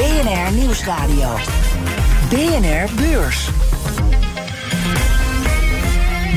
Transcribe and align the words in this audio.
BNR 0.00 0.52
Nieuwsradio. 0.52 1.28
BNR 2.28 2.88
Beurs. 2.94 3.48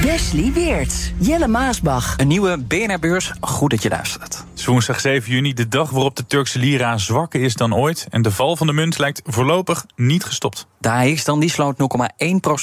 Wesley 0.02 0.52
Weerts, 0.54 1.12
Jelle 1.18 1.48
Maasbach. 1.48 2.14
Een 2.18 2.28
nieuwe 2.28 2.58
BNR-beurs. 2.58 3.34
Goed 3.40 3.70
dat 3.70 3.84
je 3.84 3.90
luistert. 3.90 4.43
Is 4.64 4.70
woensdag 4.70 5.00
7 5.00 5.32
juni, 5.32 5.54
de 5.54 5.68
dag 5.68 5.90
waarop 5.90 6.16
de 6.16 6.26
Turkse 6.26 6.60
lira 6.60 6.98
zwakker 6.98 7.42
is 7.42 7.54
dan 7.56 7.76
ooit. 7.76 8.08
En 8.10 8.22
de 8.22 8.32
val 8.32 8.56
van 8.56 8.68
de 8.68 8.74
munt 8.74 8.98
lijkt 8.98 9.22
voorlopig 9.26 9.86
niet 9.96 10.24
gestopt. 10.24 10.68
De 10.80 10.90
AX 10.90 11.24
dan, 11.24 11.40
die 11.40 11.50
sloot 11.50 11.78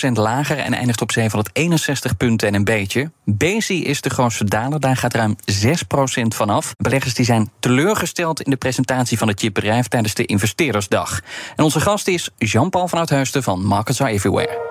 0,1% 0.06 0.12
lager 0.12 0.58
en 0.58 0.72
eindigt 0.72 1.00
op 1.00 1.12
761 1.12 2.16
punten 2.16 2.48
en 2.48 2.55
een 2.55 2.64
beetje. 2.64 3.10
Bezi 3.24 3.84
is 3.84 4.00
de 4.00 4.10
grootste 4.10 4.44
daler, 4.44 4.80
daar 4.80 4.96
gaat 4.96 5.14
ruim 5.14 5.36
6% 5.52 5.74
vanaf. 6.28 6.74
Beleggers 6.78 7.14
die 7.14 7.24
zijn 7.24 7.50
teleurgesteld 7.58 8.42
in 8.42 8.50
de 8.50 8.56
presentatie 8.56 9.19
van 9.19 9.28
het 9.28 9.41
chipbedrijf 9.41 9.88
tijdens 9.88 10.14
de 10.14 10.27
investeerdersdag. 10.27 11.20
En 11.56 11.64
onze 11.64 11.80
gast 11.80 12.08
is 12.08 12.30
Jean-Paul 12.38 12.88
van 12.88 12.98
Uithuisten 12.98 13.42
van 13.42 13.64
Markets 13.64 14.00
Are 14.00 14.10
Everywhere. 14.10 14.69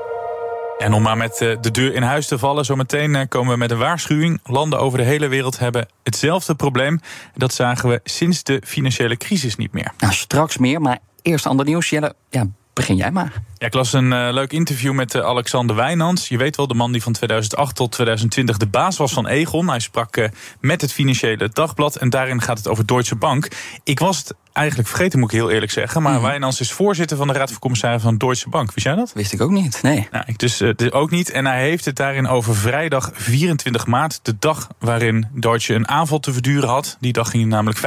En 0.80 0.94
om 0.94 1.02
maar 1.02 1.18
met 1.18 1.42
eh, 1.42 1.58
de 1.62 1.72
deur 1.72 1.94
in 1.94 2.02
huis 2.02 2.28
te 2.28 2.38
vallen, 2.38 2.66
zometeen 2.66 3.16
eh, 3.16 3.28
komen 3.28 3.52
we 3.52 3.58
met 3.58 3.72
een 3.72 3.78
waarschuwing. 3.78 4.40
Landen 4.44 4.80
over 4.80 4.98
de 4.98 5.04
hele 5.04 5.28
wereld 5.28 5.60
hebben 5.60 5.88
hetzelfde 6.04 6.56
probleem. 6.56 7.00
Dat 7.36 7.54
zagen 7.54 7.90
we 7.90 8.00
sinds 8.04 8.44
de 8.44 8.62
financiële 8.66 9.18
crisis 9.18 9.56
niet 9.56 9.72
meer. 9.72 9.92
Nou, 9.98 10.14
straks 10.14 10.58
meer, 10.58 10.82
maar 10.82 11.00
eerst 11.22 11.46
ander 11.46 11.66
nieuws. 11.66 11.90
Jelle, 11.90 12.14
ja, 12.30 12.48
begin 12.74 12.96
jij 12.96 13.12
maar. 13.12 13.34
Ja, 13.58 13.66
ik 13.66 13.74
las 13.74 13.94
een 13.94 14.12
uh, 14.12 14.30
leuk 14.32 14.52
interview 14.52 14.94
met 14.94 15.16
uh, 15.16 15.22
Alexander 15.22 15.76
Wijnands. 15.76 16.28
Je 16.28 16.38
weet 16.38 16.56
wel, 16.56 16.68
de 16.68 16.74
man 16.74 16.92
die 16.92 17.04
van 17.04 17.14
2008 17.14 17.76
tot 17.76 17.92
2020 17.92 18.58
de 18.58 18.68
baas 18.68 18.98
was 18.98 19.14
van 19.14 19.28
Egon. 19.28 19.70
Hij 19.70 19.80
sprak 19.80 20.18
uh, 20.18 20.28
met 20.60 20.82
het 20.82 20.94
Financiële 20.94 21.50
Dagblad 21.54 21.96
en 21.96 22.10
daarin 22.10 22.42
gaat 22.42 22.58
het 22.58 22.68
over 22.68 22.86
Deutsche 22.86 23.16
Bank. 23.16 23.48
Ik 23.84 24.00
was 24.00 24.18
het 24.18 24.36
eigenlijk 24.54 24.90
vergeten, 24.90 25.20
moet 25.20 25.32
ik 25.32 25.38
heel 25.38 25.50
eerlijk 25.50 25.72
zeggen. 25.72 26.02
Maar 26.02 26.16
mm. 26.16 26.22
Wijnands 26.22 26.60
is 26.60 26.72
voorzitter 26.72 27.18
van 27.18 27.28
de 27.28 27.34
Raad 27.34 27.50
van 27.50 27.60
Commissarissen 27.60 28.10
van 28.10 28.18
Deutsche 28.18 28.50
Bank. 28.50 28.74
Wist 28.74 28.86
jij 28.86 28.96
dat? 28.96 29.14
Wist 29.14 29.34
ik 29.34 29.42
ook 29.42 29.52
niet, 29.52 29.80
nee. 29.82 30.08
Nou, 30.12 30.24
ik 30.28 30.38
dus, 30.38 30.58
dus 30.76 30.92
ook 30.92 31.12
niet. 31.12 31.32
En 31.32 31.46
hij 31.46 31.62
heeft 31.62 31.86
het 31.86 31.96
daarin 31.96 32.28
over 32.28 32.56
vrijdag 32.56 33.12
24 33.14 33.86
maart. 33.86 34.20
De 34.24 34.36
dag 34.40 34.68
waarin 34.80 35.28
Deutsche 35.34 35.74
een 35.74 35.88
aanval 35.88 36.20
te 36.20 36.34
verduren 36.34 36.70
had. 36.70 36.98
Die 37.00 37.14
dag 37.14 37.30
ging 37.30 37.46
namelijk 37.46 37.78
15% 37.78 37.82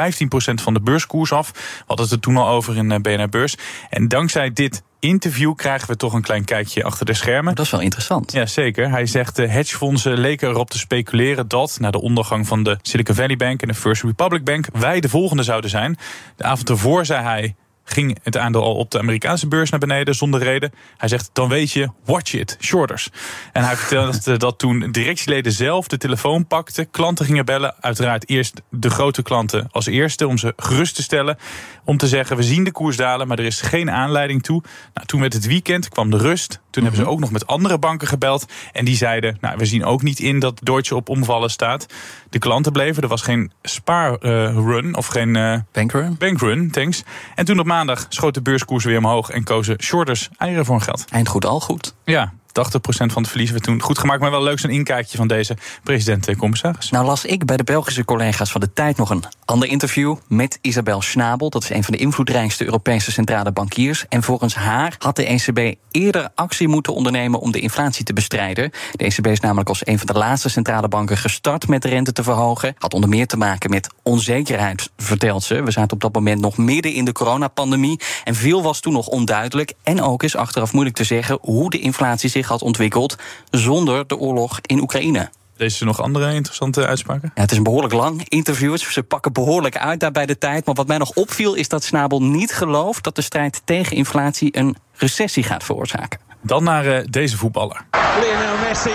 van 0.54 0.74
de 0.74 0.80
beurskoers 0.80 1.32
af. 1.32 1.50
We 1.52 1.60
hadden 1.86 2.06
het 2.06 2.14
er 2.14 2.20
toen 2.20 2.36
al 2.36 2.48
over 2.48 2.76
in 2.76 3.02
BNR 3.02 3.28
Beurs. 3.28 3.56
En 3.90 4.08
dankzij 4.08 4.52
dit 4.52 4.82
interview 5.02 5.54
krijgen 5.54 5.88
we 5.88 5.96
toch 5.96 6.12
een 6.12 6.22
klein 6.22 6.44
kijkje 6.44 6.84
achter 6.84 7.06
de 7.06 7.14
schermen. 7.14 7.54
Dat 7.54 7.64
is 7.64 7.70
wel 7.70 7.80
interessant. 7.80 8.32
Ja, 8.32 8.46
zeker. 8.46 8.90
Hij 8.90 9.06
zegt 9.06 9.36
de 9.36 9.46
hedgefondsen 9.46 10.18
leken 10.18 10.48
erop 10.48 10.70
te 10.70 10.78
speculeren 10.78 11.48
dat 11.48 11.76
na 11.80 11.90
de 11.90 12.00
ondergang 12.00 12.46
van 12.46 12.62
de 12.62 12.78
Silicon 12.82 13.14
Valley 13.14 13.36
Bank 13.36 13.62
en 13.62 13.68
de 13.68 13.74
First 13.74 14.02
Republic 14.02 14.44
Bank 14.44 14.66
wij 14.72 15.00
de 15.00 15.08
volgende 15.08 15.42
zouden 15.42 15.70
zijn. 15.70 15.96
De 16.36 16.44
avond 16.44 16.68
ervoor 16.68 17.06
zei 17.06 17.22
hij 17.22 17.54
ging 17.84 18.18
het 18.22 18.36
aandeel 18.36 18.62
al 18.62 18.74
op 18.74 18.90
de 18.90 18.98
Amerikaanse 18.98 19.48
beurs 19.48 19.70
naar 19.70 19.80
beneden 19.80 20.14
zonder 20.14 20.42
reden. 20.42 20.72
Hij 20.96 21.08
zegt, 21.08 21.30
dan 21.32 21.48
weet 21.48 21.72
je, 21.72 21.88
watch 22.04 22.32
it, 22.34 22.56
shorters. 22.60 23.10
En 23.52 23.64
hij 23.64 23.76
vertelde 23.76 24.36
dat 24.46 24.58
toen 24.58 24.90
directieleden 24.90 25.52
zelf 25.52 25.88
de 25.88 25.98
telefoon 25.98 26.46
pakten, 26.46 26.90
klanten 26.90 27.26
gingen 27.26 27.44
bellen. 27.44 27.74
Uiteraard 27.80 28.28
eerst 28.28 28.62
de 28.70 28.90
grote 28.90 29.22
klanten 29.22 29.68
als 29.70 29.86
eerste 29.86 30.26
om 30.26 30.38
ze 30.38 30.52
gerust 30.56 30.94
te 30.94 31.02
stellen. 31.02 31.38
Om 31.84 31.96
te 31.96 32.08
zeggen, 32.08 32.36
we 32.36 32.42
zien 32.42 32.64
de 32.64 32.72
koers 32.72 32.96
dalen, 32.96 33.28
maar 33.28 33.38
er 33.38 33.44
is 33.44 33.60
geen 33.60 33.90
aanleiding 33.90 34.42
toe. 34.42 34.62
Nou, 34.94 35.06
toen 35.06 35.20
met 35.20 35.32
het 35.32 35.46
weekend 35.46 35.88
kwam 35.88 36.10
de 36.10 36.16
rust. 36.16 36.60
Toen 36.70 36.82
hebben 36.82 37.00
ze 37.00 37.08
ook 37.08 37.20
nog 37.20 37.30
met 37.30 37.46
andere 37.46 37.78
banken 37.78 38.08
gebeld. 38.08 38.46
En 38.72 38.84
die 38.84 38.96
zeiden, 38.96 39.38
nou, 39.40 39.56
we 39.56 39.64
zien 39.64 39.84
ook 39.84 40.02
niet 40.02 40.18
in 40.18 40.38
dat 40.38 40.60
Deutsche 40.62 40.94
op 40.94 41.08
omvallen 41.08 41.50
staat. 41.50 41.86
De 42.30 42.38
klanten 42.38 42.72
bleven, 42.72 43.02
er 43.02 43.08
was 43.08 43.22
geen 43.22 43.52
spaarrun 43.62 44.86
uh, 44.86 44.96
of 44.96 45.06
geen 45.06 45.34
uh, 45.34 45.58
bankrun. 45.72 46.16
bankrun, 46.18 46.70
thanks. 46.70 47.02
En 47.34 47.44
toen 47.44 47.58
op 47.58 47.66
maandag 47.72 48.06
schoot 48.08 48.34
de 48.34 48.42
beurskoers 48.42 48.84
weer 48.84 48.98
omhoog 48.98 49.30
en 49.30 49.44
kozen 49.44 49.82
shorters 49.82 50.28
eieren 50.38 50.64
voor 50.64 50.74
hun 50.74 50.84
geld. 50.84 51.04
Eind 51.10 51.28
goed, 51.28 51.44
al 51.44 51.60
goed. 51.60 51.94
Ja, 52.04 52.32
80% 52.32 52.41
van 52.52 53.22
het 53.22 53.28
verlies 53.28 53.50
werd 53.50 53.62
toen 53.62 53.80
goed 53.82 53.98
gemaakt. 53.98 54.20
Maar 54.20 54.30
wel 54.30 54.42
leuk 54.42 54.58
zo'n 54.58 54.70
inkijkje 54.70 55.16
van 55.16 55.28
deze 55.28 55.56
president-commissaris. 55.82 56.90
Nou 56.90 57.04
las 57.04 57.24
ik 57.24 57.44
bij 57.44 57.56
de 57.56 57.64
Belgische 57.64 58.04
collega's 58.04 58.50
van 58.50 58.60
de 58.60 58.72
Tijd 58.72 58.96
nog 58.96 59.10
een 59.10 59.24
ander 59.44 59.68
interview 59.68 60.16
met 60.28 60.58
Isabel 60.60 61.02
Schnabel. 61.02 61.50
Dat 61.50 61.62
is 61.62 61.70
een 61.70 61.84
van 61.84 61.92
de 61.92 61.98
invloedrijkste 61.98 62.64
Europese 62.64 63.12
centrale 63.12 63.52
bankiers. 63.52 64.04
En 64.08 64.22
volgens 64.22 64.54
haar 64.54 64.94
had 64.98 65.16
de 65.16 65.24
ECB 65.24 65.74
eerder 65.90 66.28
actie 66.34 66.68
moeten 66.68 66.94
ondernemen 66.94 67.40
om 67.40 67.52
de 67.52 67.60
inflatie 67.60 68.04
te 68.04 68.12
bestrijden. 68.12 68.70
De 68.92 69.04
ECB 69.04 69.26
is 69.26 69.40
namelijk 69.40 69.68
als 69.68 69.86
een 69.86 69.98
van 69.98 70.06
de 70.06 70.12
laatste 70.12 70.48
centrale 70.48 70.88
banken 70.88 71.16
gestart 71.16 71.68
met 71.68 71.82
de 71.82 71.88
rente 71.88 72.12
te 72.12 72.22
verhogen. 72.22 72.74
Had 72.78 72.94
onder 72.94 73.08
meer 73.08 73.26
te 73.26 73.36
maken 73.36 73.70
met 73.70 73.88
onzekerheid, 74.02 74.90
vertelt 74.96 75.42
ze. 75.42 75.62
We 75.62 75.70
zaten 75.70 75.92
op 75.92 76.00
dat 76.00 76.14
moment 76.14 76.40
nog 76.40 76.56
midden 76.56 76.92
in 76.92 77.04
de 77.04 77.12
coronapandemie. 77.12 78.00
En 78.24 78.34
veel 78.34 78.62
was 78.62 78.80
toen 78.80 78.92
nog 78.92 79.06
onduidelijk. 79.06 79.72
En 79.82 80.02
ook 80.02 80.22
is 80.22 80.36
achteraf 80.36 80.72
moeilijk 80.72 80.96
te 80.96 81.04
zeggen 81.04 81.38
hoe 81.40 81.70
de 81.70 81.78
inflatie 81.78 82.30
zich 82.30 82.41
had 82.46 82.62
ontwikkeld 82.62 83.16
zonder 83.50 84.06
de 84.06 84.16
oorlog 84.16 84.58
in 84.62 84.80
Oekraïne. 84.80 85.30
Deze 85.56 85.84
nog 85.84 86.02
andere 86.02 86.34
interessante 86.34 86.86
uitspraken? 86.86 87.32
Ja, 87.34 87.40
het 87.40 87.50
is 87.50 87.56
een 87.56 87.62
behoorlijk 87.62 87.94
lang 87.94 88.28
interview. 88.28 88.76
Ze 88.76 89.02
pakken 89.02 89.32
behoorlijk 89.32 89.76
uit 89.76 90.00
daar 90.00 90.10
bij 90.10 90.26
de 90.26 90.38
tijd. 90.38 90.66
Maar 90.66 90.74
wat 90.74 90.86
mij 90.86 90.98
nog 90.98 91.10
opviel 91.10 91.54
is 91.54 91.68
dat 91.68 91.84
Snabel 91.84 92.22
niet 92.22 92.52
gelooft 92.52 93.04
dat 93.04 93.16
de 93.16 93.22
strijd 93.22 93.62
tegen 93.64 93.96
inflatie 93.96 94.56
een 94.58 94.76
recessie 94.94 95.42
gaat 95.42 95.64
veroorzaken. 95.64 96.20
Dan 96.40 96.64
naar 96.64 96.86
uh, 96.86 96.98
deze 97.10 97.36
voetballer. 97.36 97.84
Lionel 98.20 98.58
Messi. 98.68 98.90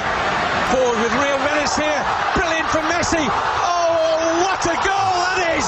Forward 0.70 1.02
with 1.02 1.22
real 1.22 1.38
menace 1.38 1.82
here. 1.82 2.04
Brilliant 2.34 2.70
from 2.70 2.86
Messi. 2.88 3.26
Oh, 3.26 4.42
what 4.44 4.68
a 4.68 4.76
goal 4.88 5.14
that 5.24 5.58
is! 5.58 5.66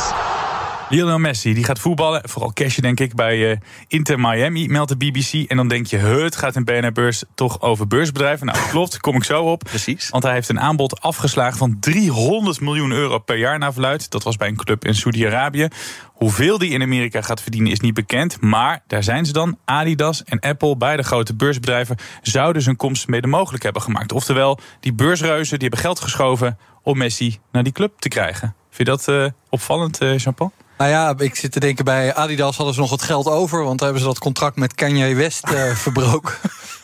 Lionel 0.91 1.19
Messi 1.19 1.53
die 1.53 1.63
gaat 1.63 1.79
voetballen, 1.79 2.29
vooral 2.29 2.53
cashen 2.53 2.81
denk 2.81 3.00
ik, 3.00 3.16
bij 3.16 3.38
uh, 3.38 3.57
Inter 3.88 4.19
Miami, 4.19 4.67
meldt 4.67 4.89
de 4.89 4.97
BBC. 4.97 5.50
En 5.50 5.57
dan 5.57 5.67
denk 5.67 5.85
je, 5.85 5.97
het 5.97 6.35
gaat 6.35 6.55
in 6.55 6.63
BNR 6.63 6.91
Beurs 6.91 7.23
toch 7.35 7.61
over 7.61 7.88
beursbedrijven. 7.88 8.45
Nou, 8.45 8.57
klopt, 8.72 9.00
kom 9.00 9.16
ik 9.16 9.23
zo 9.23 9.44
op. 9.44 9.63
Precies. 9.63 10.09
Want 10.09 10.23
hij 10.23 10.33
heeft 10.33 10.50
een 10.50 10.59
aanbod 10.59 11.01
afgeslagen 11.01 11.57
van 11.57 11.79
300 11.79 12.61
miljoen 12.61 12.91
euro 12.91 13.19
per 13.19 13.38
jaar 13.38 13.59
naar 13.59 13.73
verluid. 13.73 14.11
Dat 14.11 14.23
was 14.23 14.35
bij 14.35 14.47
een 14.47 14.55
club 14.55 14.85
in 14.85 14.95
Saudi-Arabië. 14.95 15.67
Hoeveel 16.13 16.57
die 16.57 16.69
in 16.69 16.81
Amerika 16.81 17.21
gaat 17.21 17.41
verdienen 17.41 17.71
is 17.71 17.79
niet 17.79 17.94
bekend. 17.94 18.41
Maar 18.41 18.83
daar 18.88 19.03
zijn 19.03 19.25
ze 19.25 19.33
dan. 19.33 19.57
Adidas 19.66 20.23
en 20.23 20.39
Apple, 20.39 20.77
beide 20.77 21.03
grote 21.03 21.35
beursbedrijven, 21.35 21.97
zouden 22.21 22.61
zijn 22.61 22.75
komst 22.75 23.07
mede 23.07 23.27
mogelijk 23.27 23.63
hebben 23.63 23.81
gemaakt. 23.81 24.11
Oftewel, 24.11 24.59
die 24.79 24.94
beursreuzen 24.94 25.59
die 25.59 25.67
hebben 25.67 25.85
geld 25.85 26.00
geschoven 26.00 26.57
om 26.83 26.97
Messi 26.97 27.38
naar 27.51 27.63
die 27.63 27.73
club 27.73 28.00
te 28.00 28.07
krijgen. 28.07 28.56
Vind 28.69 28.88
je 28.88 28.95
dat 28.95 29.07
uh, 29.07 29.29
opvallend, 29.50 30.01
uh, 30.01 30.17
Jean-Paul? 30.17 30.51
Nou 30.79 30.91
ja, 30.91 31.13
ik 31.17 31.35
zit 31.35 31.51
te 31.51 31.59
denken 31.59 31.85
bij 31.85 32.13
Adidas 32.16 32.56
hadden 32.56 32.73
ze 32.73 32.79
nog 32.79 32.90
wat 32.90 33.01
geld 33.01 33.28
over. 33.28 33.63
Want 33.63 33.79
hebben 33.79 34.00
ze 34.00 34.07
dat 34.07 34.19
contract 34.19 34.56
met 34.56 34.75
Kanye 34.75 35.16
West 35.16 35.50
uh, 35.50 35.75
verbroken. 35.85 36.34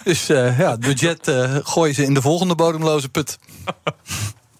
dus 0.03 0.29
uh, 0.29 0.59
ja, 0.59 0.71
het 0.71 0.79
budget 0.79 1.27
uh, 1.27 1.55
gooien 1.63 1.95
ze 1.95 2.03
in 2.03 2.13
de 2.13 2.21
volgende 2.21 2.55
bodemloze 2.55 3.09
put. 3.09 3.37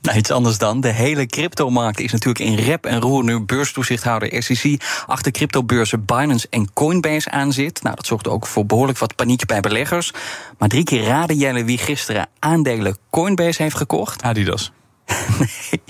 Nou, 0.02 0.18
iets 0.18 0.32
anders 0.32 0.58
dan. 0.58 0.82
De 0.82 0.92
hele 0.92 1.26
cryptomarkt 1.26 2.00
is 2.00 2.12
natuurlijk 2.12 2.46
in 2.46 2.56
rep 2.56 2.86
en 2.86 3.02
roer 3.02 3.24
nu 3.24 3.40
beurstoezichthouder 3.40 4.44
SEC 4.44 4.82
achter 5.06 5.32
cryptobeurzen 5.32 6.06
Binance 6.06 6.48
en 6.50 6.74
Coinbase 6.74 7.32
aan 7.32 7.54
zit. 7.54 7.84
Nou, 7.84 7.96
dat 7.96 8.06
zorgde 8.06 8.30
ook 8.30 8.48
voor 8.48 8.66
behoorlijk 8.66 8.98
wat 8.98 9.16
paniek 9.16 9.46
bij 9.46 9.60
beleggers. 9.60 10.12
Maar 10.58 10.70
drie 10.70 10.84
keer 10.84 11.04
raden 11.04 11.38
Jelle 11.38 11.64
wie 11.64 11.78
gisteren 11.78 12.28
aandelen 12.40 12.98
Coinbase 13.10 13.62
heeft 13.62 13.76
gekocht. 13.76 14.22
Adidas. 14.22 14.72
Nee, 15.40 15.82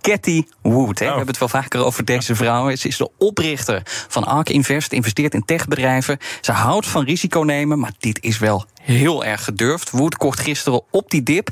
Cathy 0.00 0.44
Wood. 0.62 0.98
Hè. 0.98 1.04
We 1.04 1.10
hebben 1.10 1.26
het 1.26 1.38
wel 1.38 1.48
vaker 1.48 1.84
over 1.84 2.04
deze 2.04 2.34
vrouw. 2.34 2.76
Ze 2.76 2.88
is 2.88 2.96
de 2.96 3.10
oprichter 3.18 3.82
van 4.08 4.24
Ark 4.24 4.48
Invest, 4.48 4.92
investeert 4.92 5.34
in 5.34 5.44
techbedrijven. 5.44 6.18
Ze 6.40 6.52
houdt 6.52 6.86
van 6.86 7.04
risico 7.04 7.40
nemen, 7.40 7.78
maar 7.78 7.92
dit 7.98 8.22
is 8.22 8.38
wel 8.38 8.64
heel 8.82 9.24
erg 9.24 9.44
gedurfd. 9.44 9.90
Wood 9.90 10.16
kocht 10.16 10.40
gisteren 10.40 10.82
op 10.90 11.10
die 11.10 11.22
dip 11.22 11.48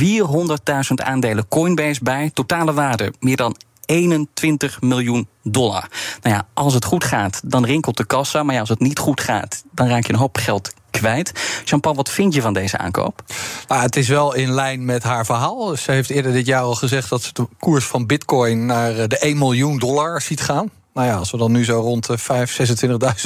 400.000 0.00 0.94
aandelen 0.94 1.48
Coinbase 1.48 2.00
bij. 2.02 2.30
Totale 2.34 2.72
waarde 2.72 3.12
meer 3.20 3.36
dan 3.36 3.56
21 3.86 4.80
miljoen 4.80 5.28
dollar. 5.42 5.88
Nou 6.22 6.34
ja, 6.34 6.46
als 6.54 6.74
het 6.74 6.84
goed 6.84 7.04
gaat, 7.04 7.40
dan 7.44 7.64
rinkelt 7.64 7.96
de 7.96 8.06
kassa. 8.06 8.42
Maar 8.42 8.54
ja, 8.54 8.60
als 8.60 8.68
het 8.68 8.80
niet 8.80 8.98
goed 8.98 9.20
gaat, 9.20 9.64
dan 9.72 9.88
raak 9.88 10.06
je 10.06 10.12
een 10.12 10.18
hoop 10.18 10.36
geld 10.36 10.72
kwijt. 10.92 11.32
Jean-Paul, 11.64 11.94
wat 11.94 12.10
vind 12.10 12.34
je 12.34 12.40
van 12.40 12.52
deze 12.52 12.78
aankoop? 12.78 13.22
Nou, 13.68 13.82
het 13.82 13.96
is 13.96 14.08
wel 14.08 14.34
in 14.34 14.52
lijn 14.52 14.84
met 14.84 15.02
haar 15.02 15.24
verhaal. 15.24 15.76
Ze 15.76 15.92
heeft 15.92 16.10
eerder 16.10 16.32
dit 16.32 16.46
jaar 16.46 16.62
al 16.62 16.74
gezegd 16.74 17.08
dat 17.08 17.22
ze 17.22 17.32
de 17.32 17.46
koers 17.58 17.84
van 17.84 18.06
Bitcoin 18.06 18.66
naar 18.66 19.08
de 19.08 19.18
1 19.18 19.38
miljoen 19.38 19.78
dollar 19.78 20.20
ziet 20.20 20.40
gaan. 20.40 20.70
Nou 20.94 21.06
ja, 21.06 21.16
als 21.16 21.30
we 21.30 21.36
dan 21.36 21.52
nu 21.52 21.64
zo 21.64 21.80
rond 21.80 22.06
de 22.06 22.18
5.000, 22.18 22.24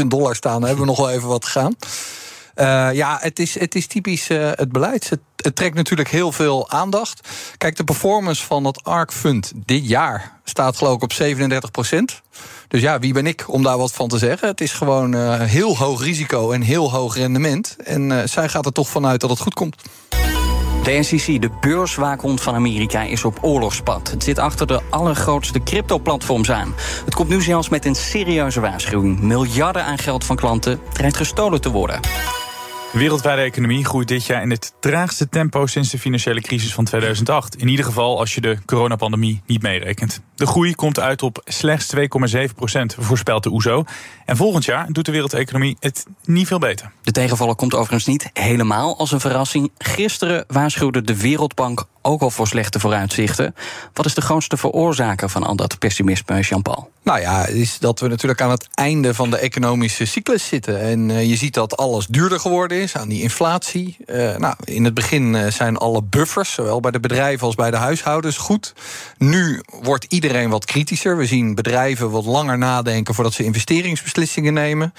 26.000 0.01 0.07
dollar 0.07 0.35
staan, 0.35 0.61
dan 0.61 0.69
hebben 0.69 0.81
we 0.81 0.91
nog 0.91 0.99
wel 0.99 1.11
even 1.11 1.29
wat 1.29 1.41
te 1.41 1.51
gaan. 1.51 1.75
Uh, 2.57 2.89
ja, 2.93 3.19
het 3.21 3.39
is, 3.39 3.59
het 3.59 3.75
is 3.75 3.87
typisch 3.87 4.29
het 4.29 4.73
beleid. 4.73 5.09
Het, 5.09 5.21
het, 5.37 5.57
trekt 5.57 5.75
natuurlijk 5.75 6.09
heel 6.09 6.33
veel 6.33 6.71
aandacht. 6.71 7.29
Kijk, 7.59 7.77
de 7.77 7.85
performance 7.85 8.45
van 8.45 8.63
dat 8.63 8.85
ARK 8.85 9.13
Fund 9.13 9.53
dit 9.55 9.89
jaar 9.89 10.33
staat 10.45 10.77
geloof 10.77 10.95
ik 10.95 11.03
op 11.03 11.13
37 11.13 11.71
procent. 11.71 12.23
Dus 12.69 12.81
ja, 12.81 12.99
wie 12.99 13.13
ben 13.13 13.27
ik 13.27 13.45
om 13.49 13.63
daar 13.63 13.79
wat 13.79 13.93
van 13.93 14.09
te 14.09 14.19
zeggen? 14.19 14.49
Het 14.49 14.61
is 14.61 14.73
gewoon 14.73 15.15
uh, 15.15 15.41
heel 15.41 15.77
hoog 15.77 16.03
risico 16.03 16.51
en 16.51 16.61
heel 16.63 16.91
hoog 16.91 17.17
rendement. 17.17 17.77
En 17.85 18.29
zij 18.29 18.49
gaat 18.49 18.67
er 18.67 18.73
toch 18.73 18.89
vanuit 18.89 19.21
dat 19.21 19.31
het 19.31 19.41
goed 19.41 19.55
komt. 19.55 19.77
De 20.87 20.93
NCC, 20.93 21.43
de 21.43 21.51
beurswaakhond 21.61 22.41
van 22.41 22.55
Amerika, 22.55 23.03
is 23.03 23.25
op 23.25 23.39
oorlogspad. 23.41 24.11
Het 24.11 24.25
zit 24.25 24.39
achter 24.39 24.67
de 24.67 24.81
allergrootste 24.91 25.63
crypto-platforms 25.63 26.51
aan. 26.51 26.75
Het 27.05 27.15
komt 27.15 27.29
nu 27.29 27.43
zelfs 27.43 27.69
met 27.69 27.85
een 27.85 27.95
serieuze 27.95 28.61
waarschuwing. 28.61 29.21
Miljarden 29.21 29.85
aan 29.85 29.99
geld 29.99 30.25
van 30.25 30.37
klanten 30.37 30.81
dreigt 30.93 31.17
gestolen 31.17 31.61
te 31.61 31.71
worden. 31.71 32.01
De 32.93 32.99
wereldwijde 32.99 33.43
economie 33.43 33.85
groeit 33.85 34.09
dit 34.09 34.27
jaar 34.27 34.43
in 34.43 34.51
het 34.51 34.73
traagste 34.81 35.29
tempo 35.29 35.67
sinds 35.67 35.91
de 35.91 35.99
financiële 35.99 36.41
crisis 36.41 36.75
van 36.75 36.85
2008. 36.85 37.57
In 37.57 37.69
ieder 37.69 37.85
geval 37.85 38.19
als 38.19 38.35
je 38.35 38.41
de 38.41 38.59
coronapandemie 38.67 39.43
niet 39.47 39.63
meerekent. 39.63 40.21
De 40.35 40.47
groei 40.47 40.75
komt 40.75 41.01
uit 41.01 41.23
op 41.23 41.41
slechts 41.45 41.95
2,7 41.97 42.55
procent, 42.55 42.97
voorspelt 42.99 43.43
de 43.43 43.53
OESO. 43.53 43.85
En 44.25 44.37
volgend 44.37 44.65
jaar 44.65 44.93
doet 44.93 45.05
de 45.05 45.13
wereldeconomie 45.13 45.77
het 45.81 46.07
niet 46.25 46.47
veel 46.47 46.59
beter. 46.59 46.91
De 47.03 47.13
tegenvaller 47.13 47.55
komt 47.55 47.75
overigens 47.75 48.07
niet 48.07 48.31
helemaal 48.33 48.99
als 48.99 49.13
een 49.13 49.21
verrassing. 49.21 49.71
Gisteren 49.79 50.45
waarschuwde 50.49 51.03
de 51.03 51.17
Wereldbank 51.17 51.85
ook 52.03 52.23
al 52.23 52.31
voor 52.31 52.47
slechte 52.47 52.81
vooruitzichten. 52.81 53.55
Wat 53.93 54.07
is 54.07 54.15
de 54.15 54.21
grootste 54.21 54.57
veroorzaker 54.57 55.29
van 55.29 55.43
al 55.43 55.57
dat 55.57 55.79
pessimisme, 55.79 56.41
Jean-Paul? 56.41 56.91
Nou 57.07 57.21
ja, 57.21 57.47
is 57.47 57.79
dat 57.79 58.01
we 58.01 58.09
natuurlijk 58.09 58.41
aan 58.41 58.51
het 58.51 58.69
einde 58.75 59.15
van 59.15 59.31
de 59.31 59.37
economische 59.37 60.05
cyclus 60.05 60.47
zitten. 60.47 60.81
En 60.81 61.09
uh, 61.09 61.29
je 61.29 61.37
ziet 61.37 61.55
dat 61.55 61.77
alles 61.77 62.07
duurder 62.07 62.41
geworden 62.41 62.79
is 62.79 62.97
aan 62.97 63.09
die 63.09 63.23
inflatie. 63.23 63.97
Uh, 64.07 64.37
nou, 64.37 64.55
in 64.65 64.85
het 64.85 64.95
begin 64.95 65.35
uh, 65.35 65.47
zijn 65.47 65.77
alle 65.77 66.03
buffers, 66.03 66.53
zowel 66.53 66.81
bij 66.81 66.91
de 66.91 67.01
bedrijven 67.01 67.47
als 67.47 67.55
bij 67.55 67.71
de 67.71 67.77
huishoudens, 67.77 68.37
goed. 68.37 68.75
Nu 69.19 69.63
wordt 69.83 70.05
iedereen 70.09 70.51
wat 70.51 70.65
kritischer. 70.65 71.17
We 71.17 71.27
zien 71.27 71.55
bedrijven 71.55 72.11
wat 72.11 72.25
langer 72.25 72.59
nadenken 72.59 73.15
voordat 73.15 73.33
ze 73.33 73.45
investeringsbeslissingen 73.45 74.55
nemen. 74.55 74.95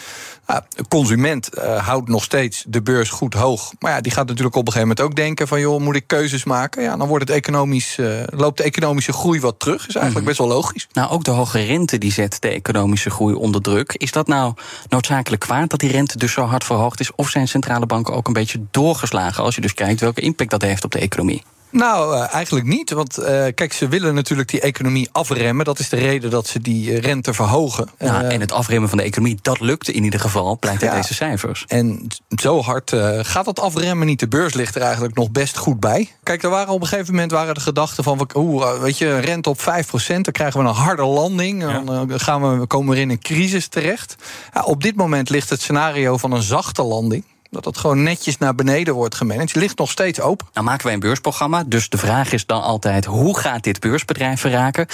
Nou, 0.47 0.61
de 0.69 0.87
consument 0.87 1.49
houdt 1.77 2.07
nog 2.07 2.23
steeds 2.23 2.63
de 2.67 2.81
beurs 2.81 3.09
goed 3.09 3.33
hoog. 3.33 3.73
Maar 3.79 3.91
ja, 3.91 4.01
die 4.01 4.11
gaat 4.11 4.27
natuurlijk 4.27 4.55
op 4.55 4.67
een 4.67 4.73
gegeven 4.73 4.95
moment 4.95 5.11
ook 5.11 5.15
denken: 5.15 5.47
van 5.47 5.59
joh, 5.59 5.79
moet 5.79 5.95
ik 5.95 6.07
keuzes 6.07 6.43
maken? 6.43 6.83
Ja, 6.83 6.97
dan 6.97 7.07
wordt 7.07 7.27
het 7.27 7.37
economisch, 7.37 7.97
loopt 8.25 8.57
de 8.57 8.63
economische 8.63 9.13
groei 9.13 9.39
wat 9.39 9.59
terug. 9.59 9.87
Is 9.87 9.95
eigenlijk 9.95 10.25
best 10.25 10.37
wel 10.37 10.47
logisch. 10.47 10.87
Nou, 10.93 11.09
ook 11.09 11.23
de 11.23 11.31
hoge 11.31 11.59
rente 11.59 11.96
die 11.99 12.11
zet 12.11 12.41
de 12.41 12.47
economische 12.47 13.09
groei 13.09 13.33
onder 13.33 13.61
druk. 13.61 13.93
Is 13.93 14.11
dat 14.11 14.27
nou 14.27 14.53
noodzakelijk 14.89 15.41
kwaad 15.41 15.69
dat 15.69 15.79
die 15.79 15.91
rente 15.91 16.17
dus 16.17 16.31
zo 16.31 16.41
hard 16.41 16.63
verhoogd 16.63 16.99
is? 16.99 17.15
Of 17.15 17.29
zijn 17.29 17.47
centrale 17.47 17.85
banken 17.85 18.13
ook 18.13 18.27
een 18.27 18.33
beetje 18.33 18.65
doorgeslagen 18.71 19.43
als 19.43 19.55
je 19.55 19.61
dus 19.61 19.73
kijkt 19.73 19.99
welke 19.99 20.21
impact 20.21 20.49
dat 20.49 20.61
heeft 20.61 20.83
op 20.83 20.91
de 20.91 20.99
economie? 20.99 21.43
Nou, 21.77 22.15
uh, 22.15 22.33
eigenlijk 22.33 22.65
niet. 22.65 22.91
Want 22.91 23.19
uh, 23.19 23.25
kijk, 23.55 23.73
ze 23.73 23.87
willen 23.87 24.13
natuurlijk 24.13 24.49
die 24.49 24.59
economie 24.59 25.09
afremmen. 25.11 25.65
Dat 25.65 25.79
is 25.79 25.89
de 25.89 25.95
reden 25.95 26.29
dat 26.29 26.47
ze 26.47 26.59
die 26.59 26.91
uh, 26.91 26.99
rente 26.99 27.33
verhogen. 27.33 27.89
Nou, 27.97 28.25
en 28.25 28.39
het 28.39 28.51
afremmen 28.51 28.89
van 28.89 28.97
de 28.97 29.03
economie, 29.03 29.39
dat 29.41 29.59
lukte 29.59 29.91
in 29.91 30.03
ieder 30.03 30.19
geval, 30.19 30.57
blijkt 30.57 30.83
uit 30.83 30.91
ja, 30.91 30.97
deze 30.97 31.13
cijfers. 31.13 31.65
En 31.67 32.07
zo 32.41 32.61
hard 32.61 32.95
gaat 33.21 33.45
dat 33.45 33.59
afremmen 33.59 34.07
niet. 34.07 34.19
De 34.19 34.27
beurs 34.27 34.53
ligt 34.53 34.75
er 34.75 34.81
eigenlijk 34.81 35.15
nog 35.15 35.31
best 35.31 35.57
goed 35.57 35.79
bij. 35.79 36.11
Kijk, 36.23 36.43
er 36.43 36.49
waren 36.49 36.73
op 36.73 36.81
een 36.81 36.87
gegeven 36.87 37.13
moment 37.13 37.31
waren 37.31 37.53
de 37.53 37.59
gedachten 37.59 38.03
van... 38.03 38.29
Oeh, 38.35 38.79
weet 38.79 38.97
je, 38.97 39.19
rente 39.19 39.49
op 39.49 39.59
5%, 39.59 39.63
dan 40.07 40.21
krijgen 40.21 40.61
we 40.61 40.67
een 40.67 40.73
harde 40.73 41.05
landing. 41.05 41.61
Ja. 41.61 41.79
Dan 41.79 42.19
gaan 42.19 42.59
we, 42.59 42.65
komen 42.65 42.95
we 42.95 43.01
in 43.01 43.09
een 43.09 43.19
crisis 43.19 43.67
terecht. 43.67 44.15
Ja, 44.53 44.63
op 44.63 44.83
dit 44.83 44.95
moment 44.95 45.29
ligt 45.29 45.49
het 45.49 45.61
scenario 45.61 46.17
van 46.17 46.31
een 46.31 46.41
zachte 46.41 46.83
landing 46.83 47.23
dat 47.49 47.65
het 47.65 47.77
gewoon 47.77 48.03
netjes 48.03 48.37
naar 48.37 48.55
beneden 48.55 48.93
wordt 48.93 49.15
gemanaged. 49.15 49.55
ligt 49.55 49.77
nog 49.77 49.91
steeds 49.91 50.19
open. 50.19 50.47
Nou 50.53 50.65
maken 50.65 50.85
wij 50.85 50.93
een 50.93 50.99
beursprogramma, 50.99 51.63
dus 51.63 51.89
de 51.89 51.97
vraag 51.97 52.31
is 52.31 52.45
dan 52.45 52.61
altijd... 52.61 53.05
hoe 53.05 53.37
gaat 53.37 53.63
dit 53.63 53.79
beursbedrijf 53.79 54.39
verraken? 54.39 54.87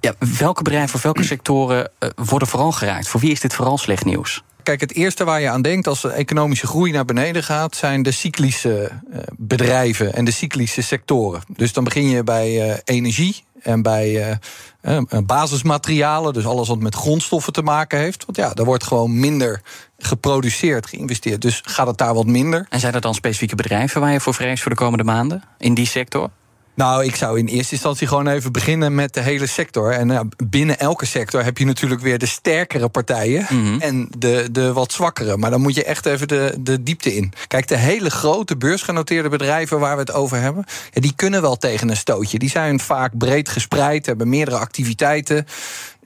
Ja, 0.00 0.14
welke 0.38 0.62
bedrijven 0.62 0.94
of 0.94 1.02
welke 1.02 1.24
sectoren 1.24 1.90
uh, 2.00 2.10
worden 2.16 2.48
vooral 2.48 2.72
geraakt? 2.72 3.08
Voor 3.08 3.20
wie 3.20 3.30
is 3.30 3.40
dit 3.40 3.54
vooral 3.54 3.78
slecht 3.78 4.04
nieuws? 4.04 4.42
Kijk, 4.62 4.80
het 4.80 4.94
eerste 4.94 5.24
waar 5.24 5.40
je 5.40 5.48
aan 5.48 5.62
denkt 5.62 5.86
als 5.86 6.00
de 6.00 6.10
economische 6.10 6.66
groei 6.66 6.92
naar 6.92 7.04
beneden 7.04 7.42
gaat, 7.42 7.76
zijn 7.76 8.02
de 8.02 8.10
cyclische 8.10 8.90
uh, 9.10 9.18
bedrijven 9.36 10.14
en 10.14 10.24
de 10.24 10.30
cyclische 10.30 10.82
sectoren. 10.82 11.42
Dus 11.56 11.72
dan 11.72 11.84
begin 11.84 12.08
je 12.08 12.24
bij 12.24 12.68
uh, 12.68 12.74
energie 12.84 13.44
en 13.62 13.82
bij 13.82 14.38
uh, 14.82 14.98
basismaterialen, 15.26 16.32
dus 16.32 16.46
alles 16.46 16.68
wat 16.68 16.78
met 16.78 16.94
grondstoffen 16.94 17.52
te 17.52 17.62
maken 17.62 17.98
heeft. 17.98 18.24
Want 18.24 18.36
ja, 18.36 18.54
daar 18.54 18.66
wordt 18.66 18.84
gewoon 18.84 19.20
minder 19.20 19.62
geproduceerd, 19.98 20.86
geïnvesteerd. 20.86 21.42
Dus 21.42 21.62
gaat 21.64 21.86
het 21.86 21.98
daar 21.98 22.14
wat 22.14 22.26
minder. 22.26 22.66
En 22.70 22.80
zijn 22.80 22.94
er 22.94 23.00
dan 23.00 23.14
specifieke 23.14 23.54
bedrijven 23.54 24.00
waar 24.00 24.12
je 24.12 24.20
voor 24.20 24.34
vreest 24.34 24.62
voor 24.62 24.70
de 24.70 24.76
komende 24.76 25.04
maanden 25.04 25.42
in 25.58 25.74
die 25.74 25.86
sector? 25.86 26.30
Nou, 26.76 27.04
ik 27.04 27.16
zou 27.16 27.38
in 27.38 27.46
eerste 27.46 27.72
instantie 27.72 28.06
gewoon 28.06 28.28
even 28.28 28.52
beginnen 28.52 28.94
met 28.94 29.14
de 29.14 29.20
hele 29.20 29.46
sector. 29.46 29.92
En 29.92 30.08
uh, 30.08 30.20
binnen 30.46 30.78
elke 30.78 31.06
sector 31.06 31.44
heb 31.44 31.58
je 31.58 31.64
natuurlijk 31.64 32.00
weer 32.00 32.18
de 32.18 32.26
sterkere 32.26 32.88
partijen 32.88 33.46
mm 33.48 33.64
-hmm. 33.64 33.80
en 33.80 34.08
de, 34.18 34.48
de 34.52 34.72
wat 34.72 34.92
zwakkere. 34.92 35.36
Maar 35.36 35.50
dan 35.50 35.60
moet 35.60 35.74
je 35.74 35.84
echt 35.84 36.06
even 36.06 36.28
de, 36.28 36.54
de 36.60 36.82
diepte 36.82 37.14
in. 37.14 37.32
Kijk, 37.48 37.68
de 37.68 37.76
hele 37.76 38.10
grote 38.10 38.56
beursgenoteerde 38.56 39.28
bedrijven 39.28 39.78
waar 39.78 39.94
we 39.94 40.00
het 40.00 40.12
over 40.12 40.40
hebben, 40.40 40.64
ja, 40.92 41.00
die 41.00 41.12
kunnen 41.16 41.42
wel 41.42 41.56
tegen 41.56 41.88
een 41.88 41.96
stootje. 41.96 42.38
Die 42.38 42.50
zijn 42.50 42.80
vaak 42.80 43.18
breed 43.18 43.48
gespreid, 43.48 44.06
hebben 44.06 44.28
meerdere 44.28 44.58
activiteiten. 44.58 45.46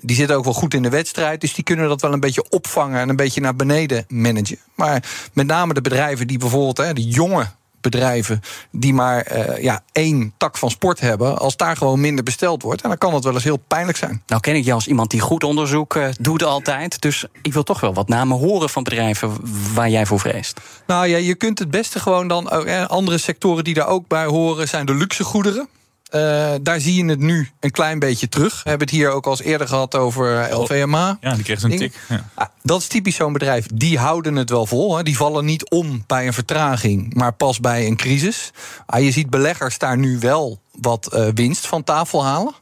Die 0.01 0.17
zitten 0.17 0.37
ook 0.37 0.45
wel 0.45 0.53
goed 0.53 0.75
in 0.75 0.83
de 0.83 0.89
wedstrijd. 0.89 1.41
Dus 1.41 1.55
die 1.55 1.65
kunnen 1.65 1.89
dat 1.89 2.01
wel 2.01 2.13
een 2.13 2.21
beetje 2.21 2.45
opvangen 2.49 3.01
en 3.01 3.09
een 3.09 3.17
beetje 3.17 3.41
naar 3.41 3.57
beneden 3.57 4.05
managen. 4.09 4.59
Maar 4.75 5.03
met 5.33 5.47
name 5.47 5.75
de 5.75 5.81
bedrijven 5.81 6.27
die 6.27 6.39
bijvoorbeeld, 6.39 6.77
hè, 6.77 6.93
de 6.93 7.09
jonge 7.09 7.47
bedrijven 7.81 8.41
die 8.71 8.95
maar 8.95 9.33
uh, 9.33 9.63
ja, 9.63 9.83
één 9.93 10.35
tak 10.37 10.57
van 10.57 10.71
sport 10.71 11.01
hebben, 11.01 11.39
als 11.39 11.57
daar 11.57 11.77
gewoon 11.77 12.01
minder 12.01 12.25
besteld 12.25 12.63
wordt, 12.63 12.83
en 12.83 12.89
dan 12.89 12.99
kan 12.99 13.13
dat 13.13 13.25
wel 13.25 13.35
eens 13.35 13.45
heel 13.45 13.63
pijnlijk 13.69 13.99
zijn. 13.99 14.23
Nou 14.27 14.41
ken 14.41 14.55
ik 14.55 14.65
je 14.65 14.73
als 14.73 14.87
iemand 14.87 15.11
die 15.11 15.21
goed 15.21 15.45
onderzoek 15.45 15.95
uh, 15.95 16.09
doet 16.21 16.43
altijd, 16.43 17.01
dus 17.01 17.25
ik 17.43 17.53
wil 17.53 17.63
toch 17.63 17.81
wel 17.81 17.95
wat 17.95 18.09
namen 18.09 18.39
horen 18.39 18.71
van 18.71 18.83
bedrijven 18.83 19.37
waar 19.75 19.91
jij 19.91 20.07
voor 20.07 20.21
vreest. 20.21 20.61
Nou 20.87 21.07
ja, 21.07 21.17
je 21.17 21.35
kunt 21.35 21.59
het 21.59 21.71
beste 21.71 22.01
gewoon 22.01 22.29
dan, 22.29 22.51
uh, 22.67 22.87
andere 22.87 23.19
sectoren 23.19 23.65
die 23.65 23.75
daar 23.75 23.89
ook 23.89 24.09
bij 24.09 24.25
horen, 24.25 24.69
zijn 24.69 24.87
de 24.87 24.95
luxe 24.95 25.25
goederen. 25.25 25.69
Uh, 26.11 26.55
daar 26.63 26.81
zie 26.81 27.05
je 27.05 27.11
het 27.11 27.19
nu 27.19 27.49
een 27.61 27.71
klein 27.71 27.99
beetje 27.99 28.29
terug. 28.29 28.63
We 28.63 28.69
hebben 28.69 28.87
het 28.87 28.97
hier 28.97 29.11
ook 29.11 29.25
al 29.25 29.31
eens 29.31 29.43
eerder 29.43 29.69
gehad 29.69 29.95
over 29.95 30.55
LVMA. 30.55 31.19
Ja, 31.21 31.35
die 31.35 31.45
kreeg 31.45 31.61
zo'n 31.61 31.77
tik. 31.77 31.95
Ja. 32.09 32.25
Ah, 32.35 32.47
dat 32.63 32.81
is 32.81 32.87
typisch 32.87 33.17
zo'n 33.17 33.33
bedrijf. 33.33 33.67
Die 33.75 33.99
houden 33.99 34.37
het 34.37 34.51
wel 34.51 34.67
vol. 34.67 34.97
Hè. 34.97 35.03
Die 35.03 35.17
vallen 35.17 35.45
niet 35.45 35.71
om 35.71 36.05
bij 36.07 36.27
een 36.27 36.33
vertraging, 36.33 37.15
maar 37.15 37.33
pas 37.33 37.61
bij 37.61 37.87
een 37.87 37.97
crisis. 37.97 38.51
Ah, 38.87 39.03
je 39.03 39.11
ziet 39.11 39.31
beleggers 39.31 39.79
daar 39.79 39.99
nu 39.99 40.19
wel 40.19 40.61
wat 40.81 41.11
uh, 41.15 41.29
winst 41.35 41.67
van 41.67 41.85
tafel 41.85 42.25
halen. 42.25 42.55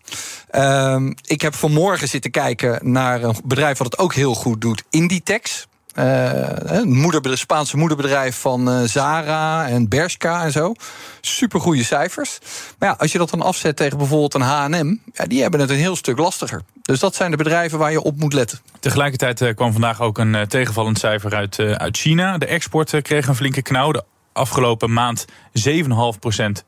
Uh, 0.52 1.11
ik 1.25 1.40
heb 1.40 1.54
vanmorgen 1.54 2.08
zitten 2.08 2.30
kijken 2.30 2.92
naar 2.92 3.23
een 3.23 3.37
bedrijf 3.44 3.78
wat 3.78 3.90
het 3.90 3.99
ook 3.99 4.14
heel 4.14 4.34
goed 4.34 4.61
doet, 4.61 4.82
Inditex. 4.90 5.67
Uh, 5.99 7.35
Spaanse 7.35 7.76
moederbedrijf 7.76 8.37
van 8.37 8.69
uh, 8.69 8.83
Zara 8.85 9.69
en 9.69 9.88
Bershka 9.88 10.45
en 10.45 10.52
zo. 10.52 10.75
Supergoeie 11.21 11.85
cijfers. 11.85 12.38
Maar 12.78 12.88
ja, 12.88 12.95
als 12.99 13.12
je 13.12 13.19
dat 13.19 13.31
dan 13.31 13.43
afzet 13.43 13.76
tegen 13.76 13.99
bijvoorbeeld 13.99 14.35
een 14.35 14.40
H&M... 14.40 14.97
Ja, 15.12 15.25
die 15.25 15.43
hebben 15.43 15.61
het 15.61 15.71
een 15.71 15.76
heel 15.76 15.97
stuk 15.97 16.19
lastiger. 16.19 16.62
Dus 16.83 17.00
dat 17.00 17.14
zijn 17.14 17.31
de 17.31 17.37
bedrijven 17.37 17.78
waar 17.78 17.90
je 17.90 18.02
op 18.02 18.17
moet 18.17 18.33
letten. 18.33 18.59
Tegelijkertijd 18.81 19.40
uh, 19.40 19.55
kwam 19.55 19.73
vandaag 19.73 20.00
ook 20.00 20.19
een 20.19 20.49
tegenvallend 20.49 20.99
cijfer 20.99 21.35
uit, 21.35 21.59
uit 21.59 21.97
China. 21.97 22.38
De 22.38 22.47
export 22.47 23.02
kreeg 23.02 23.26
een 23.26 23.37
flinke 23.37 23.62
knauw. 23.62 23.93
De 23.93 24.05
afgelopen 24.33 24.93
maand 24.93 25.25
7,5% 25.69 25.73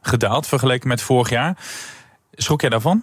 gedaald 0.01 0.47
vergeleken 0.47 0.89
met 0.89 1.03
vorig 1.03 1.31
jaar. 1.31 1.57
Schrok 2.33 2.61
jij 2.61 2.71
daarvan? 2.71 3.03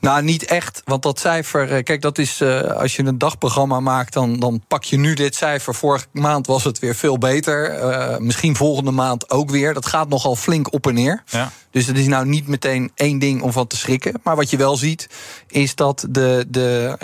Nou, 0.00 0.22
niet 0.22 0.44
echt. 0.44 0.82
Want 0.84 1.02
dat 1.02 1.18
cijfer, 1.18 1.82
kijk, 1.82 2.02
dat 2.02 2.18
is 2.18 2.40
uh, 2.40 2.60
als 2.60 2.96
je 2.96 3.04
een 3.04 3.18
dagprogramma 3.18 3.80
maakt, 3.80 4.12
dan, 4.12 4.38
dan 4.40 4.62
pak 4.68 4.84
je 4.84 4.96
nu 4.96 5.14
dit 5.14 5.34
cijfer. 5.34 5.74
Vorige 5.74 6.06
maand 6.12 6.46
was 6.46 6.64
het 6.64 6.78
weer 6.78 6.94
veel 6.94 7.18
beter. 7.18 7.82
Uh, 7.82 8.16
misschien 8.16 8.56
volgende 8.56 8.90
maand 8.90 9.30
ook 9.30 9.50
weer. 9.50 9.74
Dat 9.74 9.86
gaat 9.86 10.08
nogal 10.08 10.36
flink 10.36 10.72
op 10.72 10.86
en 10.86 10.94
neer. 10.94 11.22
Ja. 11.26 11.50
Dus 11.70 11.86
het 11.86 11.98
is 11.98 12.06
nou 12.06 12.26
niet 12.26 12.48
meteen 12.48 12.90
één 12.94 13.18
ding 13.18 13.42
om 13.42 13.52
van 13.52 13.66
te 13.66 13.76
schrikken. 13.76 14.14
Maar 14.22 14.36
wat 14.36 14.50
je 14.50 14.56
wel 14.56 14.76
ziet, 14.76 15.08
is 15.48 15.74
dat 15.74 16.06
de. 16.10 16.44
de 16.48 16.96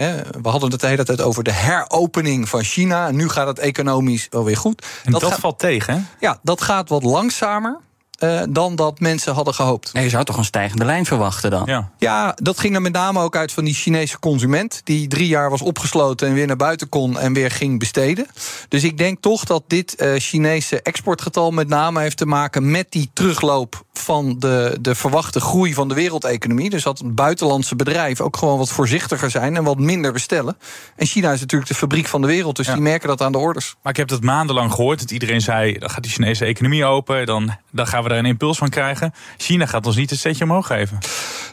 we 0.42 0.48
hadden 0.48 0.70
het 0.70 0.80
de 0.80 0.86
hele 0.86 1.04
tijd 1.04 1.20
over 1.20 1.44
de 1.44 1.52
heropening 1.52 2.48
van 2.48 2.62
China. 2.62 3.08
En 3.08 3.16
nu 3.16 3.28
gaat 3.28 3.46
het 3.46 3.58
economisch 3.58 4.26
wel 4.30 4.44
weer 4.44 4.56
goed. 4.56 4.86
En 5.04 5.12
dat, 5.12 5.20
dat 5.20 5.30
gaat, 5.30 5.40
valt 5.40 5.58
tegen, 5.58 5.94
hè? 5.94 6.00
Ja, 6.20 6.38
dat 6.42 6.62
gaat 6.62 6.88
wat 6.88 7.02
langzamer. 7.02 7.80
Uh, 8.24 8.42
dan 8.48 8.76
dat 8.76 9.00
mensen 9.00 9.34
hadden 9.34 9.54
gehoopt. 9.54 9.92
Nee, 9.92 10.04
je 10.04 10.10
zou 10.10 10.24
toch 10.24 10.36
een 10.36 10.44
stijgende 10.44 10.84
lijn 10.84 11.06
verwachten 11.06 11.50
dan? 11.50 11.62
Ja. 11.66 11.90
ja, 11.98 12.36
dat 12.42 12.58
ging 12.58 12.74
er 12.74 12.82
met 12.82 12.92
name 12.92 13.20
ook 13.20 13.36
uit 13.36 13.52
van 13.52 13.64
die 13.64 13.74
Chinese 13.74 14.18
consument... 14.18 14.80
die 14.84 15.08
drie 15.08 15.28
jaar 15.28 15.50
was 15.50 15.62
opgesloten 15.62 16.28
en 16.28 16.34
weer 16.34 16.46
naar 16.46 16.56
buiten 16.56 16.88
kon... 16.88 17.18
en 17.18 17.32
weer 17.32 17.50
ging 17.50 17.78
besteden. 17.78 18.26
Dus 18.68 18.84
ik 18.84 18.98
denk 18.98 19.20
toch 19.20 19.44
dat 19.44 19.62
dit 19.66 20.02
uh, 20.02 20.14
Chinese 20.16 20.82
exportgetal 20.82 21.50
met 21.50 21.68
name 21.68 22.00
heeft 22.00 22.16
te 22.16 22.26
maken 22.26 22.70
met 22.70 22.86
die 22.92 23.10
terugloop 23.12 23.84
van 23.92 24.36
de, 24.38 24.78
de 24.80 24.94
verwachte 24.94 25.40
groei 25.40 25.74
van 25.74 25.88
de 25.88 25.94
wereldeconomie. 25.94 26.70
Dus 26.70 26.82
dat 26.82 27.14
buitenlandse 27.14 27.76
bedrijven 27.76 28.24
ook 28.24 28.36
gewoon 28.36 28.58
wat 28.58 28.70
voorzichtiger 28.70 29.30
zijn 29.30 29.56
en 29.56 29.64
wat 29.64 29.78
minder 29.78 30.12
bestellen. 30.12 30.56
En 30.96 31.06
China 31.06 31.32
is 31.32 31.40
natuurlijk 31.40 31.70
de 31.70 31.76
fabriek 31.76 32.06
van 32.06 32.20
de 32.20 32.26
wereld, 32.26 32.56
dus 32.56 32.66
die 32.66 32.76
merken 32.76 33.08
dat 33.08 33.22
aan 33.22 33.32
de 33.32 33.38
orders. 33.38 33.74
Maar 33.82 33.92
ik 33.92 33.98
heb 33.98 34.08
dat 34.08 34.22
maandenlang 34.22 34.72
gehoord. 34.72 34.98
Dat 34.98 35.10
iedereen 35.10 35.40
zei: 35.40 35.78
dan 35.78 35.90
gaat 35.90 36.02
die 36.02 36.12
Chinese 36.12 36.44
economie 36.44 36.84
open, 36.84 37.26
dan, 37.26 37.56
dan 37.70 37.86
gaan 37.86 38.02
we 38.02 38.08
daar 38.08 38.13
een 38.18 38.26
impuls 38.26 38.58
van 38.58 38.68
krijgen. 38.68 39.14
China 39.36 39.66
gaat 39.66 39.86
ons 39.86 39.96
niet 39.96 40.10
een 40.10 40.16
setje 40.16 40.44
omhoog 40.44 40.66
geven. 40.66 40.98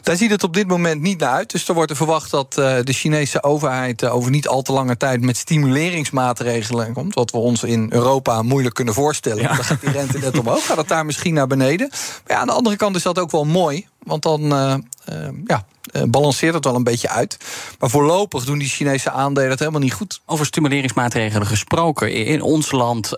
Daar 0.02 0.16
ziet 0.16 0.30
het 0.30 0.44
op 0.44 0.54
dit 0.54 0.66
moment 0.66 1.00
niet 1.00 1.18
naar 1.18 1.30
uit. 1.30 1.50
Dus 1.50 1.68
er 1.68 1.74
wordt 1.74 1.90
er 1.90 1.96
verwacht 1.96 2.30
dat 2.30 2.56
uh, 2.58 2.76
de 2.82 2.92
Chinese 2.92 3.42
overheid 3.42 4.02
uh, 4.02 4.14
over 4.14 4.30
niet 4.30 4.48
al 4.48 4.62
te 4.62 4.72
lange 4.72 4.96
tijd 4.96 5.20
met 5.20 5.36
stimuleringsmaatregelen 5.36 6.92
komt. 6.92 7.14
Wat 7.14 7.30
we 7.30 7.36
ons 7.36 7.62
in 7.62 7.86
Europa 7.92 8.42
moeilijk 8.42 8.74
kunnen 8.74 8.94
voorstellen. 8.94 9.42
Ja. 9.42 9.54
Dan 9.54 9.64
gaat 9.64 9.80
die 9.80 9.90
rente 9.90 10.18
net 10.18 10.38
omhoog. 10.38 10.66
Gaat 10.66 10.76
het 10.76 10.88
daar 10.88 11.06
misschien 11.06 11.34
naar 11.34 11.46
beneden? 11.46 11.88
Maar 11.90 12.36
ja, 12.36 12.36
aan 12.36 12.46
de 12.46 12.52
andere 12.52 12.76
kant 12.76 12.96
is 12.96 13.02
dat 13.02 13.18
ook 13.18 13.30
wel 13.30 13.44
mooi. 13.44 13.86
Want 14.04 14.22
dan 14.22 14.42
uh, 14.42 14.74
uh, 15.12 15.28
ja, 15.44 15.64
uh, 15.92 16.02
balanceert 16.08 16.54
het 16.54 16.64
wel 16.64 16.74
een 16.74 16.84
beetje 16.84 17.08
uit. 17.08 17.36
Maar 17.78 17.90
voorlopig 17.90 18.44
doen 18.44 18.58
die 18.58 18.68
Chinese 18.68 19.10
aandelen 19.10 19.50
het 19.50 19.58
helemaal 19.58 19.80
niet 19.80 19.92
goed. 19.92 20.20
Over 20.26 20.46
stimuleringsmaatregelen 20.46 21.46
gesproken. 21.46 22.12
In 22.12 22.42
ons 22.42 22.70
land 22.70 23.10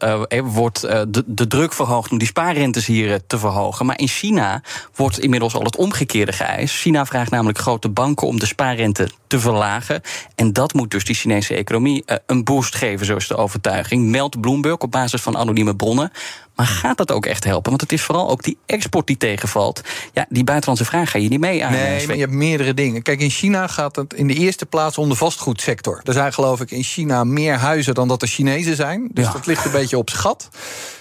wordt 0.44 0.80
de, 0.80 1.24
de, 1.26 1.46
druk 1.46 1.72
verhoogd 1.72 2.10
om 2.10 2.18
die 2.18 2.28
spaarrentes 2.28 2.86
hier 2.86 3.26
te 3.26 3.38
verhogen. 3.38 3.86
Maar 3.86 3.98
in 3.98 4.08
China 4.08 4.62
wordt 4.94 5.18
inmiddels 5.18 5.54
al 5.54 5.64
het 5.64 5.76
omgekeerde 5.76 6.32
geëist. 6.32 6.74
China 6.74 7.06
vraagt 7.06 7.30
namelijk 7.30 7.58
grote 7.58 7.88
banken 7.88 8.26
om 8.26 8.38
de 8.38 8.46
spaarrente 8.46 9.08
te 9.26 9.40
verlagen. 9.40 10.00
En 10.34 10.52
dat 10.52 10.72
moet 10.72 10.90
dus 10.90 11.04
die 11.04 11.14
Chinese 11.14 11.54
economie 11.54 12.04
een 12.26 12.44
boost 12.44 12.74
geven, 12.74 13.06
zo 13.06 13.16
is 13.16 13.28
de 13.28 13.36
overtuiging. 13.36 14.10
Meldt 14.10 14.40
Bloomberg 14.40 14.78
op 14.78 14.90
basis 14.90 15.22
van 15.22 15.36
anonieme 15.36 15.76
bronnen. 15.76 16.12
Maar 16.54 16.66
gaat 16.66 16.96
dat 16.96 17.12
ook 17.12 17.26
echt 17.26 17.44
helpen? 17.44 17.70
Want 17.70 17.80
het 17.80 17.92
is 17.92 18.02
vooral 18.02 18.30
ook 18.30 18.42
die 18.42 18.58
export 18.66 19.06
die 19.06 19.16
tegenvalt. 19.16 19.80
Ja, 20.12 20.26
die 20.28 20.44
buitenlandse 20.44 20.84
vraag 20.84 21.10
ga 21.10 21.18
je 21.18 21.28
niet 21.28 21.40
mee 21.40 21.64
aan. 21.64 21.72
Nee, 21.72 22.06
maar 22.06 22.16
je 22.16 22.20
hebt 22.20 22.34
meerdere 22.34 22.74
dingen. 22.74 23.02
Kijk, 23.02 23.20
in 23.20 23.30
China 23.30 23.66
gaat 23.66 23.96
het 23.96 24.14
in 24.14 24.26
de 24.26 24.34
eerste 24.34 24.66
plaats 24.66 24.98
om 24.98 25.08
de 25.08 25.14
vastgoedsector. 25.14 26.00
Er 26.04 26.12
zijn 26.12 26.32
geloof 26.32 26.60
ik 26.60 26.70
in 26.70 26.82
China 26.82 27.24
meer 27.24 27.54
huizen 27.54 27.94
dan 27.94 28.08
dat 28.08 28.22
er 28.22 28.28
Chinezen 28.28 28.76
zijn. 28.76 29.08
Dus 29.12 29.32
dat 29.32 29.46
ligt 29.46 29.64
een 29.64 29.70
beetje 29.70 29.98
op 29.98 30.10
schat. 30.10 30.48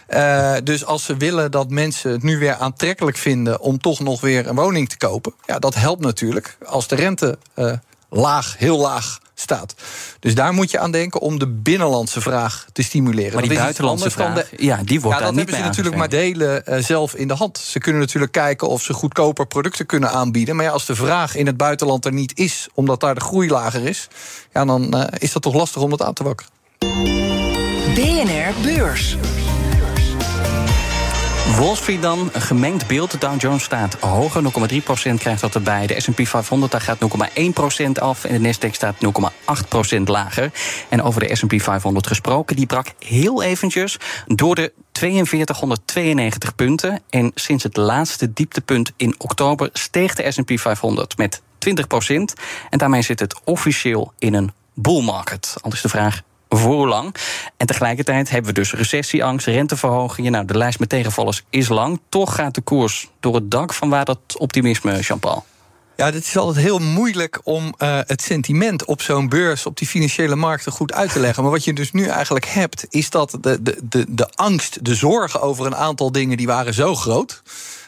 Uh, 0.10 0.56
dus 0.64 0.86
als 0.86 1.04
ze 1.04 1.18
willen 1.18 1.52
dat 1.52 1.70
mensen 1.70 2.12
het 2.12 2.24
nu 2.24 2.38
weer 2.38 2.56
aantrekkelijk 2.56 3.18
vinden 3.18 3.60
om 3.60 3.78
toch 3.78 4.00
nog 4.00 4.22
weer 4.22 4.48
een 4.48 4.56
woning 4.56 4.90
te 4.90 4.98
kopen, 4.98 5.34
ja, 5.46 5.60
dat 5.60 5.76
helpt 5.76 6.02
natuurlijk. 6.02 6.58
Als 6.66 6.88
de 6.88 6.96
rente 6.96 7.38
uh, 7.56 7.72
laag, 8.10 8.56
heel 8.58 8.78
laag 8.78 9.20
staat. 9.44 9.76
Dus 10.20 10.36
daar 10.36 10.54
moet 10.54 10.72
je 10.72 10.80
aan 10.80 10.92
denken 10.92 11.22
om 11.22 11.40
de 11.40 11.48
binnenlandse 11.48 12.22
vraag 12.22 12.66
te 12.72 12.84
stimuleren. 12.84 13.34
Maar 13.34 13.50
die 13.50 13.58
buitenlandse 13.58 14.12
vraag, 14.12 14.50
de, 14.50 14.64
ja, 14.64 14.80
die 14.84 15.02
wordt 15.02 15.20
ja, 15.20 15.26
dat 15.26 15.36
hebben 15.36 15.56
ze 15.56 15.62
natuurlijk 15.62 15.96
maar 15.96 16.10
delen 16.10 16.64
uh, 16.70 16.78
zelf 16.78 17.16
in 17.16 17.28
de 17.28 17.34
hand. 17.34 17.58
Ze 17.58 17.80
kunnen 17.80 18.02
natuurlijk 18.02 18.32
kijken 18.32 18.68
of 18.68 18.82
ze 18.82 18.94
goedkoper 18.94 19.48
producten 19.48 19.86
kunnen 19.86 20.12
aanbieden. 20.12 20.56
Maar 20.56 20.66
ja, 20.66 20.72
als 20.72 20.86
de 20.86 20.96
vraag 20.96 21.36
in 21.36 21.46
het 21.46 21.58
buitenland 21.58 22.06
er 22.06 22.14
niet 22.14 22.38
is, 22.38 22.68
omdat 22.74 23.00
daar 23.00 23.16
de 23.16 23.22
groei 23.22 23.50
lager 23.50 23.86
is, 23.86 24.08
ja, 24.54 24.66
dan 24.66 24.96
uh, 24.96 25.04
is 25.18 25.32
dat 25.32 25.42
toch 25.42 25.54
lastig 25.54 25.82
om 25.82 25.90
dat 25.90 26.02
aan 26.02 26.14
te 26.14 26.24
wakkeren. 26.24 26.52
BNR 27.96 28.54
Beurs. 28.62 29.18
Wall 31.44 31.76
Street 31.76 32.02
dan, 32.02 32.30
een 32.34 32.42
gemengd 32.42 32.88
beeld. 32.88 33.12
De 33.12 33.18
Dow 33.18 33.42
Jones 33.42 33.64
staat 33.64 33.94
hoger, 34.00 34.44
0,3% 34.44 35.14
krijgt 35.18 35.42
dat 35.42 35.56
erbij. 35.56 35.88
De 35.88 36.02
S&P 36.02 36.28
500 36.28 36.72
daar 36.72 36.82
gaat 36.82 36.98
0,1% 36.98 37.92
af 37.94 38.24
en 38.24 38.42
de 38.42 38.54
Nasdaq 38.54 38.72
staat 38.72 38.96
0,8% 39.98 40.02
lager. 40.04 40.52
En 40.90 41.02
over 41.02 41.28
de 41.28 41.36
S&P 41.36 41.62
500 41.62 42.08
gesproken, 42.08 42.56
die 42.56 42.66
brak 42.66 42.88
heel 43.00 43.44
eventjes 43.44 43.98
door 44.26 44.56
de 44.56 44.74
4292 44.94 46.56
punten. 46.56 47.02
En 47.10 47.32
sinds 47.36 47.64
het 47.64 47.78
laatste 47.78 48.34
dieptepunt 48.34 48.92
in 48.98 49.16
oktober 49.18 49.70
steeg 49.74 50.16
de 50.16 50.32
S&P 50.32 50.60
500 50.60 51.18
met 51.18 51.42
20%. 51.42 51.42
En 52.70 52.78
daarmee 52.78 53.02
zit 53.02 53.20
het 53.20 53.40
officieel 53.44 54.14
in 54.20 54.34
een 54.34 54.52
bull 54.74 55.04
market. 55.04 55.56
Al 55.62 55.72
is 55.72 55.82
de 55.82 55.90
vraag, 55.90 56.22
voor 56.58 56.88
lang. 56.88 57.16
En 57.58 57.68
tegelijkertijd 57.68 58.30
hebben 58.30 58.54
we 58.54 58.60
dus 58.60 58.74
recessieangst, 58.74 59.46
renteverhogingen. 59.46 60.32
Nou, 60.32 60.46
de 60.46 60.58
lijst 60.58 60.80
met 60.80 60.90
tegenvallers 60.90 61.44
is 61.50 61.68
lang. 61.68 62.00
Toch 62.10 62.36
gaat 62.36 62.56
de 62.56 62.62
koers 62.62 63.10
door 63.20 63.36
het 63.36 63.52
dak. 63.52 63.74
Van 63.74 63.90
waar 63.90 64.06
dat 64.06 64.20
optimisme, 64.38 65.00
Jean-Paul? 65.00 65.46
Ja, 65.96 66.06
het 66.06 66.16
is 66.16 66.38
altijd 66.38 66.66
heel 66.66 66.80
moeilijk 66.80 67.40
om 67.44 67.74
uh, 67.78 68.00
het 68.06 68.22
sentiment 68.22 68.86
op 68.86 69.02
zo'n 69.02 69.30
beurs, 69.30 69.66
op 69.66 69.78
die 69.78 69.88
financiële 69.88 70.36
markten 70.36 70.72
goed 70.72 70.94
uit 70.94 71.12
te 71.12 71.20
leggen. 71.20 71.44
Maar 71.44 71.52
wat 71.52 71.64
je 71.64 71.74
dus 71.74 71.92
nu 71.92 72.06
eigenlijk 72.06 72.46
hebt, 72.46 72.86
is 72.90 73.10
dat 73.10 73.38
de, 73.42 73.62
de, 73.62 73.78
de, 73.84 74.06
de 74.10 74.30
angst, 74.36 74.86
de 74.86 74.96
zorgen 74.96 75.42
over 75.42 75.66
een 75.66 75.76
aantal 75.76 76.12
dingen, 76.12 76.38
die 76.38 76.48
waren 76.48 76.74
zo 76.74 76.96
groot. 76.96 77.42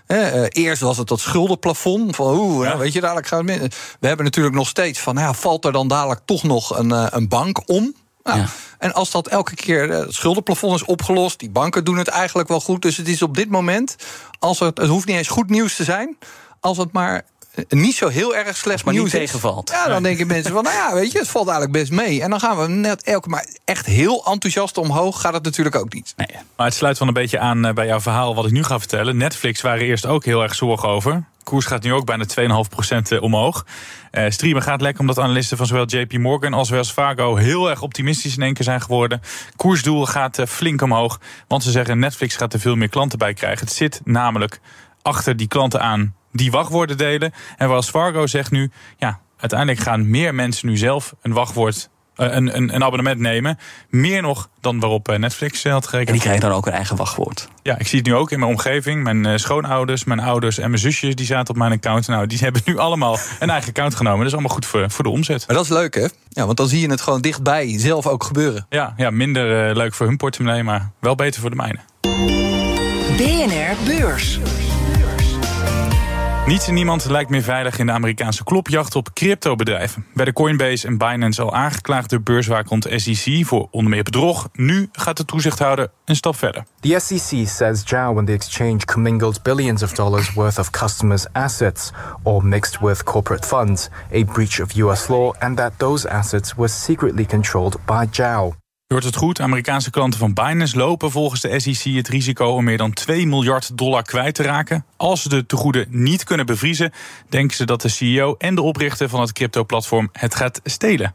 Uh, 0.08 0.44
eerst 0.50 0.82
was 0.82 0.98
het 0.98 1.08
dat 1.08 1.20
schuldenplafond. 1.20 2.16
Van 2.16 2.38
oeh, 2.38 2.68
ja. 2.68 2.78
weet 2.78 2.94
je, 2.94 3.02
dadelijk 3.02 3.28
gaan 3.28 3.46
we. 3.46 3.70
We 4.00 4.08
hebben 4.08 4.26
natuurlijk 4.26 4.56
nog 4.56 4.68
steeds 4.68 5.00
van, 5.00 5.18
ja, 5.18 5.34
valt 5.34 5.66
er 5.66 5.72
dan 5.72 5.88
dadelijk 5.88 6.22
toch 6.26 6.44
nog 6.44 6.78
een, 6.78 6.90
uh, 6.90 7.08
een 7.10 7.28
bank 7.28 7.62
om? 7.70 7.94
Nou, 8.26 8.40
ja. 8.40 8.48
En 8.78 8.94
als 8.94 9.12
dat 9.12 9.28
elke 9.28 9.56
keer 9.56 9.90
het 9.90 10.14
schuldenplafond 10.14 10.76
is 10.76 10.84
opgelost, 10.84 11.40
die 11.40 11.50
banken 11.50 11.84
doen 11.84 11.98
het 11.98 12.08
eigenlijk 12.08 12.48
wel 12.48 12.60
goed. 12.60 12.82
Dus 12.82 12.98
het 12.98 13.08
is 13.08 13.22
op 13.22 13.36
dit 13.36 13.50
moment, 13.50 13.96
als 14.40 14.60
het, 14.60 14.78
het 14.78 14.88
hoeft 14.88 15.06
niet 15.06 15.18
eens 15.18 15.28
goed 15.28 15.50
nieuws 15.50 15.76
te 15.76 15.84
zijn, 15.84 16.18
als 16.60 16.78
het 16.78 16.92
maar 16.92 17.26
niet 17.70 17.96
zo 17.96 18.08
heel 18.08 18.36
erg 18.36 18.58
slecht 18.58 18.86
maar 18.86 18.94
nieuws 18.94 19.12
niet 19.12 19.22
tegenvalt. 19.22 19.70
Ja, 19.70 19.88
dan 19.88 20.04
denken 20.04 20.28
mensen 20.28 20.52
van, 20.52 20.64
nou 20.64 20.76
ja, 20.76 20.94
weet 20.94 21.12
je, 21.12 21.20
het 21.20 21.28
valt 21.28 21.48
eigenlijk 21.48 21.78
best 21.78 21.92
mee. 21.92 22.22
En 22.22 22.30
dan 22.30 22.40
gaan 22.40 22.58
we 22.58 22.68
net 22.68 23.04
elke, 23.04 23.30
maar 23.30 23.46
echt 23.66 23.86
heel 23.86 24.26
enthousiast 24.26 24.78
omhoog 24.78 25.22
gaat 25.22 25.34
het 25.34 25.44
natuurlijk 25.44 25.76
ook 25.76 25.94
niet. 25.94 26.14
Nee. 26.16 26.28
Maar 26.56 26.66
het 26.66 26.76
sluit 26.76 26.98
wel 26.98 27.08
een 27.08 27.14
beetje 27.14 27.40
aan 27.40 27.74
bij 27.74 27.86
jouw 27.86 28.00
verhaal 28.00 28.36
wat 28.36 28.46
ik 28.46 28.52
nu 28.52 28.64
ga 28.64 28.80
vertellen. 28.80 29.18
Netflix 29.18 29.62
waren 29.62 29.86
eerst 29.86 30.06
ook 30.06 30.26
heel 30.26 30.44
erg 30.44 30.56
zorgen 30.56 30.90
over. 30.90 31.24
Koers 31.46 31.66
gaat 31.66 31.84
nu 31.84 31.94
ook 31.94 32.06
bijna 32.06 32.26
2,5% 33.16 33.20
omhoog. 33.20 33.66
Uh, 34.12 34.30
streamen 34.30 34.62
gaat 34.62 34.82
lekker 34.82 35.02
omdat 35.02 35.20
analisten 35.20 35.58
van 35.58 35.66
zowel 35.66 35.86
JP 35.86 36.14
Morgan 36.14 36.54
als 36.54 36.70
Wells 36.70 36.92
Fargo 36.92 37.36
heel 37.36 37.70
erg 37.70 37.82
optimistisch 37.82 38.36
in 38.36 38.44
één 38.44 38.54
keer 38.54 38.66
zijn 38.66 38.82
geworden. 38.82 39.22
Koersdoel 39.56 40.06
gaat 40.06 40.40
uh, 40.40 40.46
flink 40.46 40.82
omhoog, 40.82 41.20
want 41.48 41.64
ze 41.64 41.72
zeggen 41.72 42.00
Netflix 42.00 42.36
gaat 42.36 42.54
er 42.54 42.60
veel 42.60 42.76
meer 42.76 42.90
klanten 42.90 43.20
bij 43.20 43.34
krijgen. 43.34 43.66
Het 43.66 43.76
zit 43.76 44.02
namelijk 44.04 44.60
achter 45.02 45.38
die 45.38 45.48
klanten 45.48 45.82
aan 45.82 46.16
die 46.32 46.52
wachtwoorden 46.52 46.98
delen. 46.98 47.34
En 47.58 47.70
Wells 47.70 47.90
Fargo 47.90 48.28
zegt 48.28 48.52
nu, 48.52 48.72
ja, 48.98 49.20
uiteindelijk 49.38 49.80
gaan 49.80 50.10
meer 50.10 50.36
mensen 50.36 50.68
nu 50.68 50.78
zelf 50.78 51.14
een 51.22 51.34
wachtwoord 51.34 51.90
een, 52.16 52.56
een, 52.56 52.74
een, 52.74 52.84
abonnement 52.84 53.20
nemen. 53.20 53.60
Meer 53.90 54.22
nog 54.22 54.50
dan 54.62 54.80
waarop 54.80 55.18
Netflix 55.18 55.64
had 55.64 55.88
gerekend. 55.88 56.08
En 56.08 56.14
die 56.14 56.22
krijgen 56.22 56.50
dan 56.50 56.58
ook 56.58 56.66
een 56.66 56.74
eigen 56.74 56.96
wachtwoord. 56.96 57.48
Ja, 57.64 57.78
ik 57.78 57.88
zie 57.88 58.00
het 58.00 58.08
nu 58.08 58.16
ook 58.16 58.32
in 58.32 58.40
mijn 58.40 58.52
omgeving. 58.52 59.04
Mijn 59.04 59.40
schoonouders, 59.40 60.04
mijn 60.04 60.20
ouders 60.20 60.58
en 60.58 60.70
mijn 60.70 60.82
zusjes 60.82 61.16
die 61.16 61.26
zaten 61.26 61.54
op 61.54 61.60
mijn 61.60 61.72
account. 61.72 62.08
Nou, 62.08 62.28
die 62.28 62.40
hebben 62.46 62.62
nu 62.66 62.78
allemaal 62.78 63.18
een 63.40 63.50
eigen 63.50 63.70
account 63.70 63.96
genomen. 63.96 64.18
Dat 64.18 64.28
is 64.28 64.34
allemaal 64.34 64.54
goed 64.54 64.66
voor, 64.66 64.90
voor 64.92 65.04
de 65.04 65.10
omzet. 65.10 65.44
Maar 65.48 65.56
dat 65.56 65.66
is 65.66 65.72
leuk, 65.72 65.96
hè? 65.96 66.08
Ja, 66.30 66.46
want 66.46 66.58
dan 66.58 66.68
zie 66.68 66.80
je 66.80 66.90
het 66.90 67.02
gewoon 67.02 67.22
dichtbij 67.22 67.80
zelf 67.80 68.08
ook 68.08 68.24
gebeuren. 68.24 68.66
Ja, 68.70 68.94
ja 68.98 69.10
minder 69.10 69.70
uh, 69.70 69.76
leuk 69.76 69.94
voor 69.94 70.08
hun 70.08 70.18
portemonnee, 70.18 70.64
maar 70.64 70.92
wel 71.00 71.16
beter 71.16 71.42
voor 71.42 71.50
de 71.50 71.56
mijne. 71.56 71.80
BNR 73.18 73.76
Beurs. 73.86 74.40
Niets 76.48 76.68
en 76.68 76.74
niemand 76.74 77.06
lijkt 77.06 77.30
meer 77.30 77.42
veilig 77.42 77.80
in 77.80 77.86
de 77.86 77.92
Amerikaanse 77.92 78.44
klopjacht 78.44 78.96
op 78.96 79.14
cryptobedrijven. 79.14 80.06
Bij 80.14 80.26
de 80.26 80.34
Coinbase 80.34 80.88
en 80.88 80.98
Binance 80.98 81.42
al 81.42 81.54
aangeklaagd 81.54 82.10
door 82.10 82.22
beurswaakhond 82.22 82.88
SEC 82.96 83.46
voor 83.46 83.68
onder 83.72 83.92
meer 83.92 84.04
bedrog. 84.04 84.50
Nu 84.54 84.90
gaat 84.92 85.18
de 85.18 85.26
toezichthouder 85.26 85.92
een 86.06 86.16
stap 86.16 86.36
verder. 86.36 86.66
The 86.80 87.00
SEC 87.00 87.48
says 87.48 87.84
Zhao 87.86 88.18
and 88.18 88.28
the 88.28 88.34
exchange 88.34 88.78
commingled 88.86 89.44
billions 89.44 89.84
of 89.84 89.94
dollars 89.94 90.34
worth 90.34 90.60
of 90.60 90.70
customers' 90.70 91.26
assets, 91.32 91.92
or 92.24 92.46
mixed 92.46 92.80
with 92.80 93.04
corporate 93.04 93.48
funds, 93.48 93.90
a 94.14 94.24
breach 94.24 94.60
of 94.62 94.76
US 94.76 95.08
law, 95.08 95.34
and 95.40 95.58
that 95.58 95.72
those 95.78 96.10
assets 96.10 96.56
were 96.56 96.70
secretly 96.70 97.26
controlled 97.26 97.78
by 97.86 98.06
Zhao. 98.12 98.65
Hoort 98.96 99.08
het 99.08 99.16
goed, 99.16 99.42
Amerikaanse 99.42 99.90
klanten 99.90 100.20
van 100.20 100.34
Binance 100.34 100.78
lopen 100.78 101.12
volgens 101.12 101.42
de 101.42 101.60
SEC 101.60 101.94
het 101.94 102.08
risico 102.08 102.46
om 102.46 102.64
meer 102.64 102.78
dan 102.78 102.94
2 102.94 103.28
miljard 103.28 103.78
dollar 103.78 104.04
kwijt 104.04 104.36
te 104.36 104.44
raken. 104.44 104.86
Als 104.98 105.22
ze 105.22 105.30
de 105.30 105.46
tegoeden 105.46 105.86
niet 105.90 106.24
kunnen 106.24 106.46
bevriezen, 106.46 106.92
denken 107.30 107.56
ze 107.58 107.66
dat 107.66 107.82
de 107.82 107.88
CEO 107.88 108.36
en 108.38 108.56
de 108.56 108.62
oprichter 108.62 109.10
van 109.10 109.22
het 109.22 109.32
crypto-platform 109.32 110.10
het 110.12 110.36
gaat 110.36 110.60
stelen. 110.64 111.14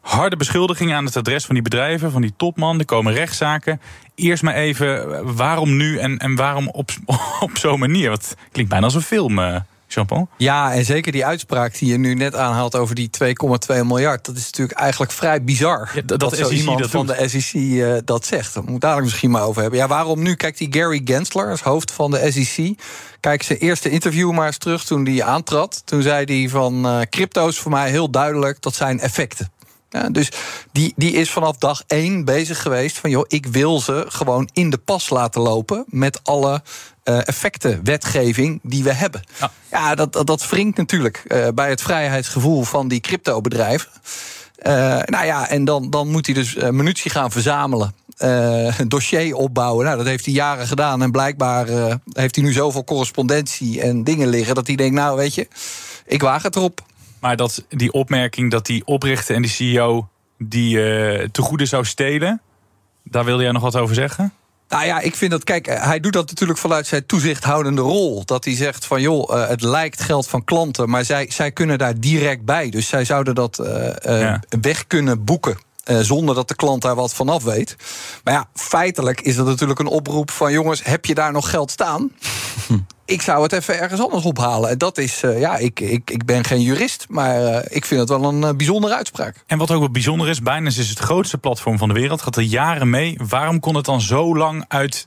Harde 0.00 0.36
beschuldigingen 0.36 0.96
aan 0.96 1.04
het 1.04 1.16
adres 1.16 1.44
van 1.44 1.54
die 1.54 1.64
bedrijven, 1.64 2.10
van 2.10 2.22
die 2.22 2.34
topman. 2.36 2.78
Er 2.78 2.84
komen 2.84 3.12
rechtszaken. 3.12 3.80
Eerst 4.14 4.42
maar 4.42 4.54
even, 4.54 5.36
waarom 5.36 5.76
nu 5.76 5.98
en, 5.98 6.18
en 6.18 6.34
waarom 6.34 6.68
op, 6.68 6.90
op 7.40 7.58
zo'n 7.58 7.78
manier? 7.78 8.10
Het 8.10 8.36
klinkt 8.52 8.70
bijna 8.70 8.86
als 8.86 8.94
een 8.94 9.02
film. 9.02 9.38
Jean-Paul? 9.94 10.28
Ja, 10.36 10.72
en 10.72 10.84
zeker 10.84 11.12
die 11.12 11.26
uitspraak 11.26 11.78
die 11.78 11.90
je 11.90 11.98
nu 11.98 12.14
net 12.14 12.34
aanhaalt 12.34 12.76
over 12.76 12.94
die 12.94 13.10
2,2 13.24 13.32
miljard. 13.84 14.24
Dat 14.24 14.36
is 14.36 14.44
natuurlijk 14.44 14.78
eigenlijk 14.78 15.12
vrij 15.12 15.44
bizar. 15.44 15.90
Ja, 15.94 16.02
dat, 16.04 16.20
dat 16.20 16.36
zo 16.36 16.44
SEC 16.44 16.52
iemand 16.52 16.78
dat 16.78 16.90
van 16.90 17.06
de 17.06 17.28
SEC 17.28 17.54
uh, 17.54 17.94
dat 18.04 18.26
zegt. 18.26 18.54
Daar 18.54 18.64
moet 18.64 18.80
dadelijk 18.80 19.06
misschien 19.06 19.30
maar 19.30 19.44
over 19.44 19.62
hebben. 19.62 19.80
Ja, 19.80 19.86
waarom 19.86 20.22
nu? 20.22 20.34
Kijk, 20.34 20.58
die 20.58 20.72
Gary 20.72 21.00
Gensler, 21.04 21.50
als 21.50 21.62
hoofd 21.62 21.90
van 21.90 22.10
de 22.10 22.30
SEC. 22.32 22.74
Kijk 23.20 23.42
zijn 23.42 23.58
eerste 23.58 23.90
interview 23.90 24.32
maar 24.32 24.46
eens 24.46 24.58
terug 24.58 24.84
toen 24.84 25.06
hij 25.06 25.22
aantrad. 25.22 25.82
Toen 25.84 26.02
zei 26.02 26.24
hij 26.24 26.48
van 26.48 26.86
uh, 26.86 27.00
crypto's 27.10 27.58
voor 27.58 27.70
mij 27.70 27.90
heel 27.90 28.10
duidelijk, 28.10 28.62
dat 28.62 28.74
zijn 28.74 29.00
effecten. 29.00 29.51
Ja, 29.92 30.10
dus 30.10 30.30
die, 30.72 30.92
die 30.96 31.12
is 31.12 31.30
vanaf 31.30 31.56
dag 31.56 31.82
één 31.86 32.24
bezig 32.24 32.62
geweest 32.62 32.98
van... 32.98 33.10
joh, 33.10 33.24
ik 33.28 33.46
wil 33.46 33.80
ze 33.80 34.04
gewoon 34.08 34.48
in 34.52 34.70
de 34.70 34.78
pas 34.78 35.10
laten 35.10 35.40
lopen... 35.40 35.84
met 35.86 36.20
alle 36.24 36.62
uh, 37.04 37.28
effecten, 37.28 37.80
wetgeving 37.84 38.60
die 38.62 38.82
we 38.82 38.92
hebben. 38.92 39.22
Ja, 39.38 39.50
ja 39.70 39.94
dat, 39.94 40.12
dat, 40.12 40.26
dat 40.26 40.48
wringt 40.48 40.76
natuurlijk 40.76 41.24
uh, 41.26 41.48
bij 41.54 41.68
het 41.68 41.82
vrijheidsgevoel 41.82 42.62
van 42.62 42.88
die 42.88 43.00
cryptobedrijven. 43.00 43.90
Uh, 44.66 44.72
nou 45.04 45.26
ja, 45.26 45.48
en 45.48 45.64
dan, 45.64 45.90
dan 45.90 46.08
moet 46.08 46.26
hij 46.26 46.34
dus 46.34 46.54
munitie 46.54 47.10
gaan 47.10 47.30
verzamelen. 47.30 47.94
een 48.16 48.88
dossier 48.88 49.34
opbouwen. 49.34 49.84
Nou, 49.84 49.96
dat 49.96 50.06
heeft 50.06 50.24
hij 50.24 50.34
jaren 50.34 50.66
gedaan. 50.66 51.02
En 51.02 51.10
blijkbaar 51.10 51.66
heeft 52.12 52.34
hij 52.36 52.44
nu 52.44 52.52
zoveel 52.52 52.84
correspondentie 52.84 53.80
en 53.80 54.04
dingen 54.04 54.28
liggen... 54.28 54.54
dat 54.54 54.66
hij 54.66 54.76
denkt, 54.76 54.94
nou 54.94 55.16
weet 55.16 55.34
je, 55.34 55.48
ik 56.06 56.22
waag 56.22 56.42
het 56.42 56.56
erop. 56.56 56.82
Maar 57.22 57.36
dat 57.36 57.64
die 57.68 57.92
opmerking 57.92 58.50
dat 58.50 58.66
die 58.66 58.86
oprichter 58.86 59.34
en 59.34 59.42
die 59.42 59.50
CEO 59.50 60.08
die 60.38 60.76
uh, 60.76 61.28
te 61.32 61.42
goede 61.42 61.66
zou 61.66 61.84
stelen, 61.84 62.40
daar 63.04 63.24
wilde 63.24 63.42
jij 63.42 63.52
nog 63.52 63.62
wat 63.62 63.76
over 63.76 63.94
zeggen? 63.94 64.32
Nou 64.68 64.84
ja, 64.84 65.00
ik 65.00 65.14
vind 65.14 65.30
dat, 65.30 65.44
kijk, 65.44 65.66
hij 65.66 66.00
doet 66.00 66.12
dat 66.12 66.28
natuurlijk 66.28 66.58
vanuit 66.58 66.86
zijn 66.86 67.06
toezichthoudende 67.06 67.80
rol. 67.80 68.24
Dat 68.24 68.44
hij 68.44 68.54
zegt 68.54 68.84
van, 68.84 69.00
joh, 69.00 69.36
uh, 69.36 69.48
het 69.48 69.62
lijkt 69.62 70.00
geld 70.00 70.28
van 70.28 70.44
klanten, 70.44 70.90
maar 70.90 71.04
zij, 71.04 71.26
zij 71.30 71.52
kunnen 71.52 71.78
daar 71.78 72.00
direct 72.00 72.44
bij. 72.44 72.70
Dus 72.70 72.88
zij 72.88 73.04
zouden 73.04 73.34
dat 73.34 73.58
uh, 73.58 73.92
ja. 74.02 74.40
weg 74.60 74.86
kunnen 74.86 75.24
boeken. 75.24 75.58
Uh, 75.90 75.98
zonder 75.98 76.34
dat 76.34 76.48
de 76.48 76.54
klant 76.54 76.82
daar 76.82 76.94
wat 76.94 77.14
van 77.14 77.28
af 77.28 77.42
weet. 77.42 77.76
Maar 78.24 78.34
ja, 78.34 78.48
feitelijk 78.54 79.20
is 79.20 79.36
dat 79.36 79.46
natuurlijk 79.46 79.80
een 79.80 79.86
oproep 79.86 80.30
van: 80.30 80.52
jongens, 80.52 80.84
heb 80.84 81.04
je 81.04 81.14
daar 81.14 81.32
nog 81.32 81.50
geld 81.50 81.70
staan? 81.70 82.10
ik 83.12 83.22
zou 83.22 83.42
het 83.42 83.52
even 83.52 83.80
ergens 83.80 84.00
anders 84.00 84.24
ophalen. 84.24 84.70
En 84.70 84.78
dat 84.78 84.98
is, 84.98 85.22
uh, 85.22 85.40
ja, 85.40 85.56
ik, 85.56 85.80
ik, 85.80 86.10
ik 86.10 86.24
ben 86.24 86.44
geen 86.44 86.60
jurist, 86.60 87.06
maar 87.08 87.42
uh, 87.42 87.58
ik 87.68 87.84
vind 87.84 88.00
het 88.00 88.08
wel 88.08 88.24
een 88.24 88.56
bijzondere 88.56 88.94
uitspraak. 88.94 89.44
En 89.46 89.58
wat 89.58 89.70
ook 89.70 89.78
wel 89.78 89.90
bijzonder 89.90 90.28
is, 90.28 90.42
Binance 90.42 90.80
is 90.80 90.88
het 90.88 90.98
grootste 90.98 91.38
platform 91.38 91.78
van 91.78 91.88
de 91.88 91.94
wereld, 91.94 92.22
gaat 92.22 92.36
er 92.36 92.42
jaren 92.42 92.90
mee. 92.90 93.18
Waarom 93.28 93.60
kon 93.60 93.74
het 93.74 93.84
dan 93.84 94.00
zo 94.00 94.36
lang 94.36 94.64
uit 94.68 95.06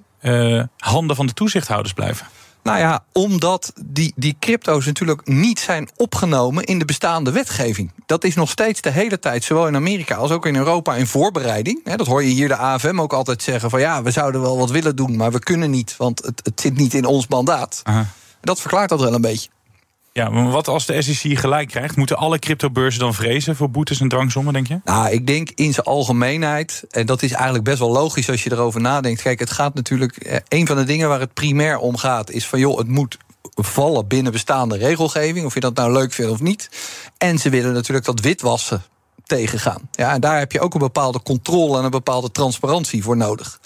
handen 0.78 1.16
van 1.16 1.26
de 1.26 1.34
toezichthouders 1.34 1.94
blijven? 1.94 2.28
Nou 2.66 2.80
ja, 2.80 3.04
omdat 3.12 3.74
die, 3.86 4.14
die 4.16 4.36
crypto's 4.40 4.86
natuurlijk 4.86 5.28
niet 5.28 5.60
zijn 5.60 5.90
opgenomen 5.96 6.64
in 6.64 6.80
de 6.80 6.86
bestaande 6.86 7.32
wetgeving. 7.32 7.92
Dat 8.06 8.24
is 8.24 8.36
nog 8.36 8.50
steeds 8.50 8.82
de 8.82 8.90
hele 8.90 9.20
tijd, 9.20 9.44
zowel 9.44 9.68
in 9.68 9.76
Amerika 9.76 10.16
als 10.16 10.32
ook 10.32 10.46
in 10.46 10.56
Europa, 10.56 10.96
in 10.96 11.08
voorbereiding. 11.08 11.96
Dat 11.96 12.08
hoor 12.08 12.24
je 12.24 12.30
hier 12.30 12.48
de 12.48 12.56
AFM 12.56 13.00
ook 13.00 13.14
altijd 13.14 13.44
zeggen: 13.44 13.70
van 13.70 13.80
ja, 13.80 14.04
we 14.04 14.12
zouden 14.12 14.42
wel 14.42 14.58
wat 14.58 14.72
willen 14.72 14.96
doen, 14.96 15.16
maar 15.16 15.32
we 15.32 15.40
kunnen 15.40 15.70
niet, 15.70 15.98
want 15.98 16.26
het, 16.26 16.42
het 16.44 16.62
zit 16.62 16.78
niet 16.78 16.94
in 16.94 17.06
ons 17.06 17.28
mandaat. 17.28 17.82
Aha. 17.84 18.06
Dat 18.42 18.62
verklaart 18.62 18.90
dat 18.90 19.00
wel 19.00 19.14
een 19.14 19.22
beetje. 19.22 19.50
Ja, 20.18 20.30
maar 20.30 20.50
wat 20.50 20.68
als 20.68 20.86
de 20.86 21.02
SEC 21.02 21.40
gelijk 21.40 21.68
krijgt? 21.68 21.96
Moeten 21.96 22.18
alle 22.18 22.40
cryptobeurzen 22.40 23.00
dan 23.00 23.14
vrezen 23.14 23.56
voor 23.56 23.70
boetes 23.70 24.00
en 24.00 24.08
dwangsommen, 24.08 24.54
denk 24.54 24.68
je? 24.68 24.80
Nou, 24.84 25.10
ik 25.10 25.28
denk 25.28 25.50
in 25.56 25.74
zijn 25.74 25.86
algemeenheid, 25.86 26.84
en 26.90 27.06
dat 27.06 27.22
is 27.22 27.32
eigenlijk 27.32 27.64
best 27.64 27.80
wel 27.80 27.92
logisch 27.92 28.30
als 28.30 28.44
je 28.44 28.52
erover 28.52 28.82
nadenkt. 28.82 29.22
Kijk, 29.22 29.40
het 29.40 29.50
gaat 29.50 29.74
natuurlijk. 29.74 30.18
Eh, 30.18 30.38
een 30.48 30.68
van 30.68 30.76
de 30.76 30.84
dingen 30.84 31.10
waar 31.10 31.20
het 31.20 31.34
primair 31.34 31.78
om 31.78 31.98
gaat, 31.98 32.32
is 32.32 32.48
van 32.48 32.60
joh, 32.60 32.78
het 32.78 32.88
moet 32.88 33.18
vallen 33.56 34.08
binnen 34.08 34.32
bestaande 34.32 34.78
regelgeving. 34.78 35.46
Of 35.46 35.54
je 35.54 35.60
dat 35.60 35.76
nou 35.76 35.92
leuk 35.92 36.14
vindt 36.14 36.32
of 36.32 36.42
niet. 36.42 36.70
En 37.18 37.38
ze 37.38 37.50
willen 37.50 37.74
natuurlijk 37.74 38.06
dat 38.06 38.20
witwassen 38.20 38.84
tegengaan. 39.26 39.90
Ja, 39.92 40.14
en 40.14 40.22
daar 40.22 40.40
heb 40.40 40.52
je 40.52 40.60
ook 40.60 40.74
een 40.74 40.80
bepaalde 40.80 41.22
controle 41.22 41.78
en 41.78 41.84
een 41.84 41.90
bepaalde 41.90 42.32
transparantie 42.32 43.04
voor 43.04 43.18
nodig. 43.18 43.60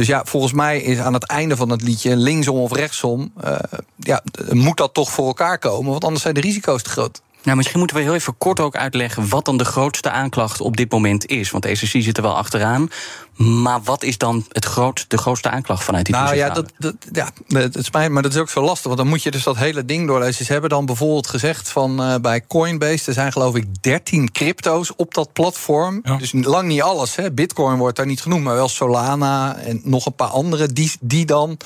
Dus 0.00 0.08
ja, 0.08 0.24
volgens 0.24 0.52
mij 0.52 0.80
is 0.80 0.98
aan 0.98 1.14
het 1.14 1.26
einde 1.26 1.56
van 1.56 1.70
het 1.70 1.82
liedje, 1.82 2.16
linksom 2.16 2.56
of 2.56 2.72
rechtsom, 2.72 3.32
uh, 3.44 3.56
ja, 3.96 4.22
moet 4.50 4.76
dat 4.76 4.94
toch 4.94 5.10
voor 5.10 5.26
elkaar 5.26 5.58
komen, 5.58 5.90
want 5.90 6.04
anders 6.04 6.22
zijn 6.22 6.34
de 6.34 6.40
risico's 6.40 6.82
te 6.82 6.90
groot. 6.90 7.22
Nou, 7.42 7.56
misschien 7.56 7.78
moeten 7.78 7.96
we 7.96 8.02
heel 8.02 8.14
even 8.14 8.38
kort 8.38 8.60
ook 8.60 8.76
uitleggen 8.76 9.28
wat 9.28 9.44
dan 9.44 9.56
de 9.56 9.64
grootste 9.64 10.10
aanklacht 10.10 10.60
op 10.60 10.76
dit 10.76 10.90
moment 10.90 11.26
is. 11.26 11.50
Want 11.50 11.62
de 11.62 11.74
SEC 11.74 12.02
zit 12.02 12.16
er 12.16 12.22
wel 12.22 12.36
achteraan. 12.36 12.90
Maar 13.36 13.82
wat 13.82 14.02
is 14.02 14.18
dan 14.18 14.44
het 14.48 14.64
groot, 14.64 15.04
de 15.08 15.18
grootste 15.18 15.50
aanklacht 15.50 15.84
vanuit 15.84 16.06
die 16.06 16.14
Nou 16.14 16.34
ja, 16.34 16.50
dat, 16.50 16.72
dat, 16.78 16.94
ja, 17.12 17.28
het 17.48 17.84
spijt 17.84 18.10
maar 18.10 18.22
dat 18.22 18.32
is 18.34 18.38
ook 18.38 18.50
zo 18.50 18.62
lastig. 18.62 18.84
Want 18.86 18.96
dan 18.96 19.08
moet 19.08 19.22
je 19.22 19.30
dus 19.30 19.42
dat 19.42 19.56
hele 19.56 19.84
ding 19.84 20.06
doorlezen. 20.06 20.44
Ze 20.44 20.52
hebben 20.52 20.70
dan 20.70 20.86
bijvoorbeeld 20.86 21.26
gezegd 21.26 21.70
van 21.70 22.02
uh, 22.02 22.14
bij 22.16 22.46
Coinbase... 22.46 23.06
er 23.06 23.12
zijn 23.12 23.32
geloof 23.32 23.56
ik 23.56 23.82
13 23.82 24.32
crypto's 24.32 24.92
op 24.96 25.14
dat 25.14 25.32
platform. 25.32 26.00
Ja. 26.02 26.16
Dus 26.16 26.32
lang 26.32 26.68
niet 26.68 26.82
alles. 26.82 27.16
Hè. 27.16 27.32
Bitcoin 27.32 27.78
wordt 27.78 27.96
daar 27.96 28.06
niet 28.06 28.22
genoemd, 28.22 28.44
maar 28.44 28.54
wel 28.54 28.68
Solana... 28.68 29.56
en 29.56 29.80
nog 29.84 30.06
een 30.06 30.14
paar 30.14 30.28
andere 30.28 30.72
die, 30.72 30.92
die 31.00 31.26
dan 31.26 31.56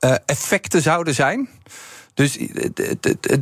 uh, 0.00 0.14
effecten 0.26 0.82
zouden 0.82 1.14
zijn... 1.14 1.48
Dus 2.14 2.38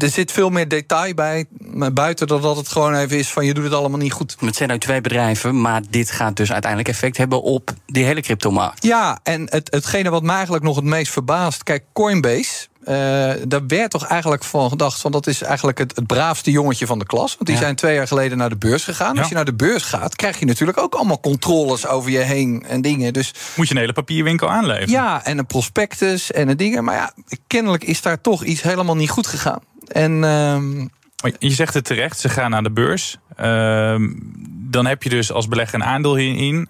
er 0.00 0.08
zit 0.08 0.32
veel 0.32 0.50
meer 0.50 0.68
detail 0.68 1.14
bij, 1.14 1.46
buiten 1.92 2.26
dan 2.26 2.42
dat 2.42 2.56
het 2.56 2.68
gewoon 2.68 2.94
even 2.94 3.18
is 3.18 3.28
van 3.28 3.44
je 3.44 3.54
doet 3.54 3.64
het 3.64 3.72
allemaal 3.72 3.98
niet 3.98 4.12
goed. 4.12 4.36
Het 4.40 4.56
zijn 4.56 4.68
nou 4.68 4.80
twee 4.80 5.00
bedrijven, 5.00 5.60
maar 5.60 5.82
dit 5.90 6.10
gaat 6.10 6.36
dus 6.36 6.52
uiteindelijk 6.52 6.90
effect 6.90 7.16
hebben 7.16 7.42
op 7.42 7.74
die 7.86 8.04
hele 8.04 8.20
cryptomarkt. 8.20 8.84
Ja, 8.84 9.18
en 9.22 9.46
het, 9.50 9.68
hetgene 9.70 10.10
wat 10.10 10.22
mij 10.22 10.34
eigenlijk 10.34 10.64
nog 10.64 10.76
het 10.76 10.84
meest 10.84 11.12
verbaast, 11.12 11.62
kijk, 11.62 11.84
Coinbase 11.92 12.66
daar 13.48 13.66
werd 13.66 13.90
toch 13.90 14.06
eigenlijk 14.06 14.44
van 14.44 14.68
gedacht: 14.68 15.00
van 15.00 15.12
dat 15.12 15.26
is 15.26 15.42
eigenlijk 15.42 15.78
het, 15.78 15.96
het 15.96 16.06
braafste 16.06 16.50
jongetje 16.50 16.86
van 16.86 16.98
de 16.98 17.06
klas. 17.06 17.34
Want 17.34 17.46
die 17.46 17.56
zijn 17.56 17.76
twee 17.76 17.94
jaar 17.94 18.06
geleden 18.06 18.38
naar 18.38 18.48
de 18.48 18.56
beurs 18.56 18.84
gegaan. 18.84 19.18
Als 19.18 19.28
je 19.28 19.34
naar 19.34 19.44
de 19.44 19.54
beurs 19.54 19.82
gaat, 19.82 20.16
krijg 20.16 20.38
je 20.38 20.46
natuurlijk 20.46 20.78
ook 20.78 20.94
allemaal 20.94 21.20
controles 21.20 21.86
over 21.86 22.10
je 22.10 22.18
heen 22.18 22.64
en 22.66 22.80
dingen. 22.80 23.12
Dus, 23.12 23.34
Moet 23.56 23.68
je 23.68 23.74
een 23.74 23.80
hele 23.80 23.92
papierwinkel 23.92 24.50
aanleveren? 24.50 24.90
Ja, 24.90 25.24
en 25.24 25.38
een 25.38 25.46
prospectus 25.46 26.32
en 26.32 26.48
een 26.48 26.56
dingen. 26.56 26.84
Maar 26.84 26.94
ja, 26.94 27.12
kennelijk 27.46 27.84
is 27.84 28.02
daar 28.02 28.20
toch 28.20 28.44
iets 28.44 28.62
helemaal 28.62 28.96
niet 28.96 29.10
goed 29.10 29.26
gegaan. 29.26 29.60
En. 29.86 30.12
Uh, 30.12 30.90
je 31.38 31.50
zegt 31.50 31.74
het 31.74 31.84
terecht, 31.84 32.18
ze 32.18 32.28
gaan 32.28 32.50
naar 32.50 32.62
de 32.62 32.70
beurs. 32.70 33.18
Uh, 33.40 33.96
dan 34.70 34.86
heb 34.86 35.02
je 35.02 35.08
dus 35.08 35.32
als 35.32 35.48
belegger 35.48 35.74
een 35.74 35.84
aandeel 35.84 36.16
hierin 36.16 36.68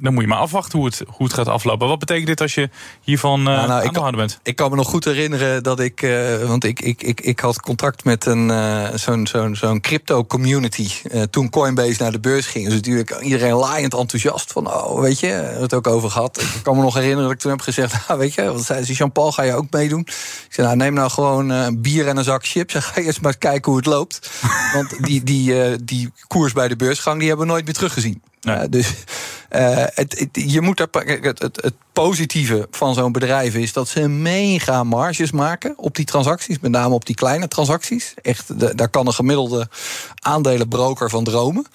dan 0.00 0.12
moet 0.12 0.22
je 0.22 0.28
maar 0.28 0.38
afwachten 0.38 0.78
hoe 0.78 0.88
het, 0.88 1.02
hoe 1.06 1.26
het 1.26 1.34
gaat 1.34 1.48
aflopen. 1.48 1.88
Wat 1.88 1.98
betekent 1.98 2.26
dit 2.26 2.40
als 2.40 2.54
je 2.54 2.68
hiervan 3.00 3.40
uh, 3.40 3.46
nou, 3.46 3.68
nou, 3.68 3.84
ik 3.84 3.92
kan, 3.92 4.16
bent? 4.16 4.40
Ik 4.42 4.56
kan 4.56 4.70
me 4.70 4.76
nog 4.76 4.88
goed 4.88 5.04
herinneren 5.04 5.62
dat 5.62 5.80
ik... 5.80 6.02
Uh, 6.02 6.36
want 6.46 6.64
ik, 6.64 6.80
ik, 6.80 7.02
ik, 7.02 7.20
ik 7.20 7.40
had 7.40 7.60
contact 7.60 8.04
met 8.04 8.26
een 8.26 8.48
uh, 8.48 8.88
zo'n 8.94 9.26
zo'n 9.26 9.56
zo'n 9.56 9.80
crypto-community... 9.80 10.88
toen 11.30 11.50
Coinbase 11.50 12.02
naar 12.02 12.12
de 12.12 12.20
beurs 12.20 12.46
ging. 12.46 12.64
Dus 12.64 12.74
natuurlijk 12.74 13.20
iedereen 13.20 13.52
laaiend 13.52 13.94
enthousiast 13.94 14.52
van... 14.52 14.66
oh, 14.66 15.00
weet 15.00 15.20
je, 15.20 15.26
het 15.26 15.74
ook 15.74 15.86
over 15.86 16.10
gehad. 16.10 16.40
Ik 16.40 16.62
kan 16.62 16.76
me 16.76 16.82
nog 16.82 16.94
herinneren 16.94 17.22
dat 17.22 17.32
ik 17.32 17.38
toen 17.38 17.50
heb 17.50 17.60
gezegd... 17.60 17.88
Nou, 18.08 18.22
weet 18.22 18.34
je, 18.34 18.52
wat 18.52 18.64
zei 18.64 18.84
ze, 18.84 18.92
Jean-Paul, 18.92 19.32
ga 19.32 19.42
je 19.42 19.54
ook 19.54 19.70
meedoen? 19.70 20.00
Ik 20.00 20.46
zei, 20.48 20.66
nou, 20.66 20.78
neem 20.78 20.94
nou 20.94 21.10
gewoon 21.10 21.48
een 21.48 21.82
bier 21.82 22.08
en 22.08 22.16
een 22.16 22.24
zak 22.24 22.46
chips... 22.46 22.74
en 22.74 22.82
ga 22.88 23.00
eerst 23.00 23.20
maar 23.20 23.38
kijken 23.38 23.70
hoe 23.72 23.80
het 23.80 23.88
loopt. 23.88 24.30
Want 24.74 25.04
die, 25.04 25.22
die, 25.22 25.84
die 25.84 26.12
koers 26.26 26.52
bij 26.52 26.68
de 26.68 26.76
beursgang... 26.76 27.18
die 27.18 27.28
hebben 27.28 27.46
we 27.46 27.52
nooit 27.52 27.64
meer 27.64 27.74
teruggezien. 27.74 28.22
Nee. 28.40 28.68
dus 28.68 28.94
uh, 29.50 29.84
het, 29.94 30.28
je 30.32 30.60
moet 30.60 30.80
er, 30.80 30.88
het, 31.22 31.40
het, 31.40 31.74
positieve 31.92 32.68
van 32.70 32.94
zo'n 32.94 33.12
bedrijf 33.12 33.54
is 33.54 33.72
dat 33.72 33.88
ze 33.88 34.08
mega 34.08 34.84
marges 34.84 35.30
maken 35.30 35.78
op 35.78 35.96
die 35.96 36.04
transacties, 36.04 36.58
met 36.58 36.70
name 36.70 36.94
op 36.94 37.06
die 37.06 37.14
kleine 37.14 37.48
transacties. 37.48 38.14
Echt, 38.22 38.60
de, 38.60 38.74
daar 38.74 38.88
kan 38.88 39.06
een 39.06 39.12
gemiddelde 39.12 39.68
aandelenbroker 40.14 41.10
van 41.10 41.24
dromen. 41.24 41.66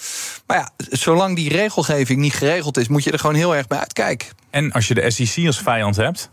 Maar 0.47 0.57
ja, 0.57 0.69
zolang 0.89 1.35
die 1.35 1.49
regelgeving 1.49 2.19
niet 2.19 2.33
geregeld 2.33 2.77
is, 2.77 2.87
moet 2.87 3.03
je 3.03 3.11
er 3.11 3.19
gewoon 3.19 3.35
heel 3.35 3.55
erg 3.55 3.67
bij 3.67 3.79
uitkijken. 3.79 4.27
En 4.49 4.71
als 4.71 4.87
je 4.87 4.93
de 4.93 5.11
SEC 5.11 5.45
als 5.45 5.59
vijand 5.59 5.95
hebt, 5.95 6.29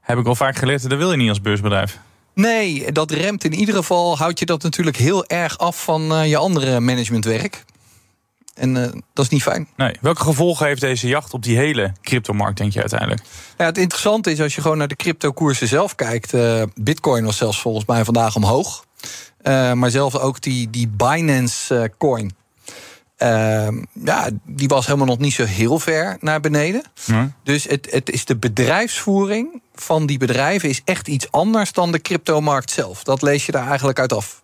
heb 0.00 0.18
ik 0.18 0.26
al 0.26 0.34
vaak 0.34 0.56
geleerd, 0.56 0.88
dat 0.88 0.98
wil 0.98 1.10
je 1.10 1.16
niet 1.16 1.28
als 1.28 1.40
beursbedrijf. 1.40 1.98
Nee, 2.34 2.92
dat 2.92 3.10
remt 3.10 3.44
in 3.44 3.54
ieder 3.54 3.74
geval, 3.74 4.18
houdt 4.18 4.38
je 4.38 4.46
dat 4.46 4.62
natuurlijk 4.62 4.96
heel 4.96 5.26
erg 5.26 5.58
af 5.58 5.84
van 5.84 6.12
uh, 6.12 6.26
je 6.26 6.36
andere 6.36 6.80
managementwerk. 6.80 7.64
En 8.54 8.76
uh, 8.76 8.82
dat 9.12 9.24
is 9.24 9.28
niet 9.28 9.42
fijn. 9.42 9.68
Nee. 9.76 9.96
Welke 10.00 10.22
gevolgen 10.22 10.66
heeft 10.66 10.80
deze 10.80 11.08
jacht 11.08 11.32
op 11.34 11.42
die 11.42 11.56
hele 11.56 11.92
cryptomarkt, 12.02 12.58
denk 12.58 12.72
je 12.72 12.80
uiteindelijk? 12.80 13.20
Ja, 13.58 13.64
het 13.64 13.78
interessante 13.78 14.30
is 14.30 14.40
als 14.40 14.54
je 14.54 14.60
gewoon 14.60 14.78
naar 14.78 14.88
de 14.88 14.96
cryptokoersen 14.96 15.68
zelf 15.68 15.94
kijkt. 15.94 16.34
Uh, 16.34 16.62
Bitcoin 16.74 17.24
was 17.24 17.36
zelfs 17.36 17.60
volgens 17.60 17.84
mij 17.86 18.04
vandaag 18.04 18.36
omhoog. 18.36 18.84
Uh, 19.42 19.72
maar 19.72 19.90
zelfs 19.90 20.18
ook 20.18 20.40
die, 20.40 20.70
die 20.70 20.88
Binance 20.88 21.92
coin. 21.98 22.34
ja, 24.04 24.30
die 24.44 24.68
was 24.68 24.86
helemaal 24.86 25.06
nog 25.06 25.18
niet 25.18 25.32
zo 25.32 25.44
heel 25.44 25.78
ver 25.78 26.16
naar 26.20 26.40
beneden. 26.40 26.82
Dus 27.42 27.64
het, 27.64 27.88
het 27.90 28.10
is 28.10 28.24
de 28.24 28.36
bedrijfsvoering 28.36 29.62
van 29.74 30.06
die 30.06 30.18
bedrijven 30.18 30.68
is 30.68 30.80
echt 30.84 31.08
iets 31.08 31.30
anders 31.30 31.72
dan 31.72 31.92
de 31.92 32.00
cryptomarkt 32.00 32.70
zelf. 32.70 33.02
Dat 33.02 33.22
lees 33.22 33.46
je 33.46 33.52
daar 33.52 33.68
eigenlijk 33.68 33.98
uit 33.98 34.12
af. 34.12 34.42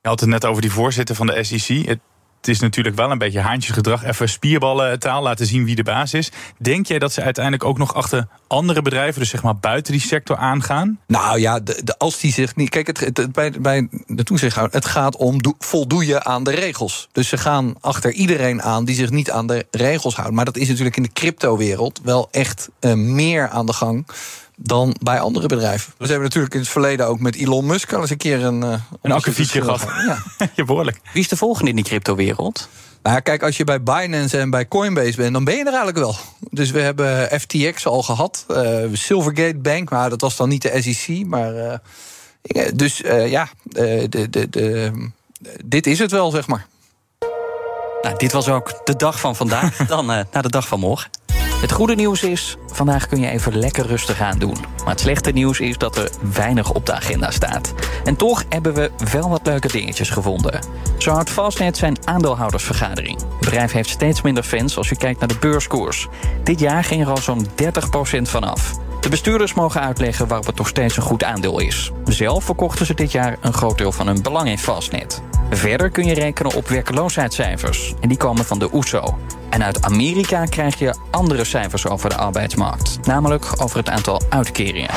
Je 0.00 0.08
had 0.08 0.20
het 0.20 0.28
net 0.28 0.44
over 0.44 0.62
die 0.62 0.72
voorzitter 0.72 1.14
van 1.14 1.26
de 1.26 1.44
SEC. 1.44 1.86
Het 1.86 1.98
het 2.42 2.50
is 2.50 2.60
natuurlijk 2.60 2.96
wel 2.96 3.10
een 3.10 3.18
beetje 3.18 3.40
haantjesgedrag. 3.40 4.04
Even 4.04 4.28
spierballen 4.28 4.98
taal 4.98 5.22
laten 5.22 5.46
zien 5.46 5.64
wie 5.64 5.74
de 5.74 5.82
baas 5.82 6.14
is. 6.14 6.30
Denk 6.58 6.86
jij 6.86 6.98
dat 6.98 7.12
ze 7.12 7.22
uiteindelijk 7.22 7.64
ook 7.64 7.78
nog 7.78 7.94
achter 7.94 8.26
andere 8.46 8.82
bedrijven, 8.82 9.20
dus 9.20 9.30
zeg 9.30 9.42
maar 9.42 9.56
buiten 9.56 9.92
die 9.92 10.00
sector, 10.00 10.36
aangaan? 10.36 10.98
Nou 11.06 11.40
ja, 11.40 11.60
de, 11.60 11.94
als 11.98 12.20
die 12.20 12.32
zich 12.32 12.56
niet. 12.56 12.68
Kijk, 12.68 12.86
het, 12.86 13.32
bij, 13.32 13.50
bij 13.50 13.88
de 14.06 14.22
toezichthouder, 14.22 14.74
het 14.74 14.84
gaat 14.84 15.16
om 15.16 15.42
do, 15.42 15.54
voldoe 15.58 16.06
je 16.06 16.24
aan 16.24 16.44
de 16.44 16.50
regels. 16.50 17.08
Dus 17.12 17.28
ze 17.28 17.36
gaan 17.36 17.74
achter 17.80 18.12
iedereen 18.12 18.62
aan 18.62 18.84
die 18.84 18.94
zich 18.94 19.10
niet 19.10 19.30
aan 19.30 19.46
de 19.46 19.66
regels 19.70 20.16
houdt. 20.16 20.32
Maar 20.32 20.44
dat 20.44 20.56
is 20.56 20.68
natuurlijk 20.68 20.96
in 20.96 21.02
de 21.02 21.12
cryptowereld 21.12 22.00
wel 22.04 22.28
echt 22.30 22.68
uh, 22.80 22.92
meer 22.94 23.48
aan 23.48 23.66
de 23.66 23.72
gang 23.72 24.06
dan 24.64 24.96
bij 25.00 25.20
andere 25.20 25.46
bedrijven. 25.46 25.92
We 25.98 26.06
hebben 26.06 26.22
natuurlijk 26.22 26.54
in 26.54 26.60
het 26.60 26.68
verleden 26.68 27.06
ook 27.06 27.20
met 27.20 27.36
Elon 27.36 27.66
Musk 27.66 27.92
al 27.92 28.00
eens 28.00 28.10
een 28.10 28.16
keer 28.16 28.44
een... 28.44 28.64
Uh, 28.64 28.74
een 29.02 29.12
akkefietje 29.12 29.62
gehad. 29.62 29.80
Ja. 30.06 30.22
ja, 30.56 30.64
behoorlijk. 30.64 31.00
Wie 31.12 31.22
is 31.22 31.28
de 31.28 31.36
volgende 31.36 31.70
in 31.70 31.76
die 31.76 31.84
cryptowereld? 31.84 32.68
Nou, 33.02 33.20
kijk, 33.20 33.42
als 33.42 33.56
je 33.56 33.64
bij 33.64 33.82
Binance 33.82 34.38
en 34.38 34.50
bij 34.50 34.68
Coinbase 34.68 35.16
bent, 35.16 35.32
dan 35.32 35.44
ben 35.44 35.54
je 35.54 35.60
er 35.60 35.66
eigenlijk 35.66 35.98
wel. 35.98 36.16
Dus 36.50 36.70
we 36.70 36.80
hebben 36.80 37.40
FTX 37.40 37.86
al 37.86 38.02
gehad, 38.02 38.44
uh, 38.50 38.84
Silvergate 38.92 39.58
Bank, 39.58 39.90
maar 39.90 40.10
dat 40.10 40.20
was 40.20 40.36
dan 40.36 40.48
niet 40.48 40.62
de 40.62 40.82
SEC. 40.82 41.26
Maar, 41.26 41.54
uh, 41.54 42.68
dus 42.74 43.00
uh, 43.00 43.30
ja, 43.30 43.48
de, 43.62 44.06
de, 44.30 44.50
de, 44.50 44.92
dit 45.64 45.86
is 45.86 45.98
het 45.98 46.10
wel, 46.10 46.30
zeg 46.30 46.46
maar. 46.46 46.66
Nou, 48.02 48.16
dit 48.16 48.32
was 48.32 48.48
ook 48.48 48.80
de 48.84 48.96
dag 48.96 49.20
van 49.20 49.36
vandaag, 49.36 49.76
dan 49.86 50.06
naar 50.06 50.42
de 50.42 50.50
dag 50.50 50.68
van 50.68 50.80
morgen. 50.80 51.10
Het 51.62 51.72
goede 51.72 51.94
nieuws 51.94 52.22
is, 52.22 52.56
vandaag 52.66 53.06
kun 53.06 53.20
je 53.20 53.28
even 53.28 53.58
lekker 53.58 53.86
rustig 53.86 54.20
aan 54.20 54.38
doen. 54.38 54.56
Maar 54.78 54.90
het 54.90 55.00
slechte 55.00 55.30
nieuws 55.30 55.60
is 55.60 55.78
dat 55.78 55.96
er 55.96 56.10
weinig 56.32 56.72
op 56.72 56.86
de 56.86 56.92
agenda 56.92 57.30
staat. 57.30 57.74
En 58.04 58.16
toch 58.16 58.44
hebben 58.48 58.74
we 58.74 58.90
wel 59.12 59.28
wat 59.28 59.46
leuke 59.46 59.68
dingetjes 59.68 60.10
gevonden. 60.10 60.60
Zo 60.98 61.10
houdt 61.10 61.30
Fastnet 61.30 61.76
zijn 61.76 61.96
aandeelhoudersvergadering. 62.04 63.20
Het 63.20 63.38
bedrijf 63.38 63.72
heeft 63.72 63.88
steeds 63.88 64.22
minder 64.22 64.42
fans 64.42 64.76
als 64.76 64.88
je 64.88 64.96
kijkt 64.96 65.18
naar 65.18 65.28
de 65.28 65.38
beurskoers. 65.40 66.08
Dit 66.42 66.60
jaar 66.60 66.84
ging 66.84 67.02
er 67.02 67.10
al 67.10 67.16
zo'n 67.16 67.46
30% 67.46 67.48
vanaf. 68.22 68.72
De 69.02 69.08
bestuurders 69.08 69.54
mogen 69.54 69.80
uitleggen 69.80 70.26
waarop 70.26 70.46
het 70.46 70.56
nog 70.56 70.68
steeds 70.68 70.96
een 70.96 71.02
goed 71.02 71.24
aandeel 71.24 71.60
is. 71.60 71.90
Zelf 72.04 72.44
verkochten 72.44 72.86
ze 72.86 72.94
dit 72.94 73.12
jaar 73.12 73.36
een 73.40 73.52
groot 73.52 73.78
deel 73.78 73.92
van 73.92 74.06
hun 74.06 74.22
belang 74.22 74.48
in 74.48 74.58
Fastnet. 74.58 75.22
Verder 75.50 75.90
kun 75.90 76.04
je 76.04 76.14
rekenen 76.14 76.54
op 76.54 76.68
werkloosheidscijfers. 76.68 77.94
En 78.00 78.08
die 78.08 78.18
komen 78.18 78.44
van 78.44 78.58
de 78.58 78.68
OESO. 78.72 79.04
E 79.04 79.10
en 79.50 79.64
uit 79.64 79.82
Amerika 79.82 80.44
krijg 80.44 80.78
je 80.78 80.94
andere 81.10 81.44
cijfers 81.44 81.86
over 81.86 82.08
de 82.08 82.16
arbeidsmarkt. 82.16 82.98
Namelijk 83.06 83.46
over 83.62 83.76
het 83.76 83.88
aantal 83.88 84.22
uitkeringen. 84.28 84.90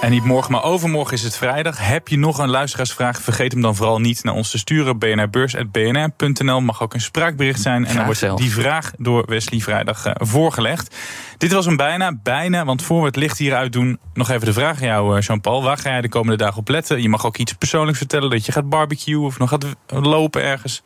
En 0.00 0.10
niet 0.10 0.24
morgen, 0.24 0.52
maar 0.52 0.62
overmorgen 0.62 1.14
is 1.14 1.22
het 1.22 1.36
vrijdag. 1.36 1.78
Heb 1.78 2.08
je 2.08 2.18
nog 2.18 2.38
een 2.38 2.48
luisteraarsvraag? 2.48 3.20
Vergeet 3.20 3.52
hem 3.52 3.60
dan 3.60 3.74
vooral 3.74 4.00
niet 4.00 4.24
naar 4.24 4.34
ons 4.34 4.50
te 4.50 4.58
sturen. 4.58 4.98
bnrbeurs.bnr.nl 4.98 6.60
mag 6.60 6.82
ook 6.82 6.94
een 6.94 7.00
spraakbericht 7.00 7.60
zijn. 7.60 7.86
En 7.86 7.96
dan 7.96 8.04
wordt 8.04 8.36
die 8.36 8.52
vraag 8.52 8.92
door 8.98 9.24
Wesley 9.26 9.60
vrijdag 9.60 10.06
uh, 10.06 10.12
voorgelegd. 10.16 10.96
Dit 11.38 11.52
was 11.52 11.64
hem 11.66 11.76
bijna, 11.76 12.18
bijna. 12.22 12.64
Want 12.64 12.82
voor 12.82 13.00
we 13.00 13.06
het 13.06 13.16
licht 13.16 13.38
hieruit 13.38 13.72
doen, 13.72 13.98
nog 14.14 14.30
even 14.30 14.46
de 14.46 14.52
vraag 14.52 14.80
aan 14.80 14.86
jou, 14.86 15.16
eh, 15.16 15.22
Jean-Paul. 15.22 15.62
Waar 15.62 15.78
ga 15.78 15.90
jij 15.90 16.00
de 16.00 16.08
komende 16.08 16.36
dagen 16.36 16.58
op 16.58 16.68
letten? 16.68 17.02
Je 17.02 17.08
mag 17.08 17.26
ook 17.26 17.36
iets 17.36 17.52
persoonlijks 17.52 17.98
vertellen. 17.98 18.30
Dat 18.30 18.46
je 18.46 18.52
gaat 18.52 18.68
barbecuen 18.68 19.20
of 19.20 19.38
nog 19.38 19.48
gaat 19.48 19.66
lopen 19.86 20.42
ergens. 20.42 20.82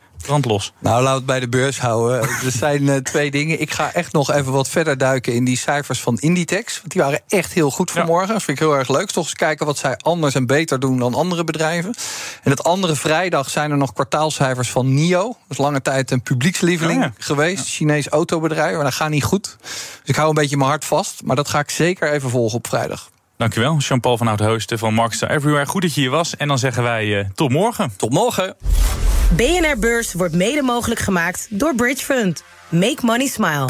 Nou, 0.79 0.95
laten 0.95 1.11
we 1.11 1.17
het 1.17 1.25
bij 1.25 1.39
de 1.39 1.49
beurs 1.49 1.79
houden. 1.79 2.21
er 2.45 2.51
zijn 2.51 2.83
uh, 2.83 2.95
twee 2.95 3.31
dingen. 3.31 3.61
Ik 3.61 3.71
ga 3.71 3.93
echt 3.93 4.13
nog 4.13 4.31
even 4.31 4.51
wat 4.51 4.69
verder 4.69 4.97
duiken 4.97 5.33
in 5.33 5.45
die 5.45 5.57
cijfers 5.57 6.01
van 6.01 6.17
Inditex. 6.19 6.77
Want 6.79 6.91
die 6.91 7.01
waren 7.01 7.21
echt 7.27 7.53
heel 7.53 7.71
goed 7.71 7.91
vanmorgen. 7.91 8.27
Ja. 8.27 8.33
Dat 8.33 8.43
vind 8.43 8.59
ik 8.59 8.63
heel 8.63 8.77
erg 8.77 8.89
leuk. 8.89 9.11
Toch 9.11 9.23
eens 9.23 9.33
kijken 9.33 9.65
wat 9.65 9.77
zij 9.77 9.97
anders 9.97 10.35
en 10.35 10.45
beter 10.45 10.79
doen 10.79 10.99
dan 10.99 11.13
andere 11.13 11.43
bedrijven. 11.43 11.93
En 12.43 12.51
het 12.51 12.63
andere 12.63 12.95
vrijdag 12.95 13.49
zijn 13.49 13.71
er 13.71 13.77
nog 13.77 13.93
kwartaalcijfers 13.93 14.71
van 14.71 14.93
NIO. 14.93 15.23
Dat 15.23 15.35
is 15.47 15.57
lange 15.57 15.81
tijd 15.81 16.11
een 16.11 16.21
publiekslieveling 16.21 17.03
oh 17.03 17.05
ja. 17.05 17.13
geweest. 17.17 17.65
Ja. 17.65 17.71
Chinees 17.71 18.07
autobedrijf. 18.07 18.75
Maar 18.75 18.83
dat 18.83 18.93
gaat 18.93 19.09
niet 19.09 19.23
goed. 19.23 19.57
Dus 19.61 19.99
ik 20.03 20.15
hou 20.15 20.29
een 20.29 20.35
beetje 20.35 20.57
mijn 20.57 20.69
hart 20.69 20.85
vast. 20.85 21.21
Maar 21.23 21.35
dat 21.35 21.49
ga 21.49 21.59
ik 21.59 21.69
zeker 21.69 22.11
even 22.11 22.29
volgen 22.29 22.57
op 22.57 22.67
vrijdag. 22.67 23.09
Dankjewel, 23.41 23.77
Jean-Paul 23.77 24.17
van 24.17 24.27
Oudhoosten 24.27 24.79
van 24.79 24.93
Markster 24.93 25.29
Everywhere. 25.29 25.65
Goed 25.65 25.81
dat 25.81 25.93
je 25.93 26.01
hier 26.01 26.09
was. 26.09 26.37
En 26.37 26.47
dan 26.47 26.59
zeggen 26.59 26.83
wij 26.83 27.05
uh, 27.05 27.25
tot 27.35 27.51
morgen. 27.51 27.93
Tot 27.97 28.11
morgen. 28.11 28.55
BNR 29.35 29.79
Beurs 29.79 30.13
wordt 30.13 30.33
mede 30.33 30.61
mogelijk 30.61 30.99
gemaakt 30.99 31.47
door 31.49 31.75
Bridge 31.75 32.05
Fund. 32.05 32.43
Make 32.69 32.97
money 33.01 33.27
smile. 33.27 33.69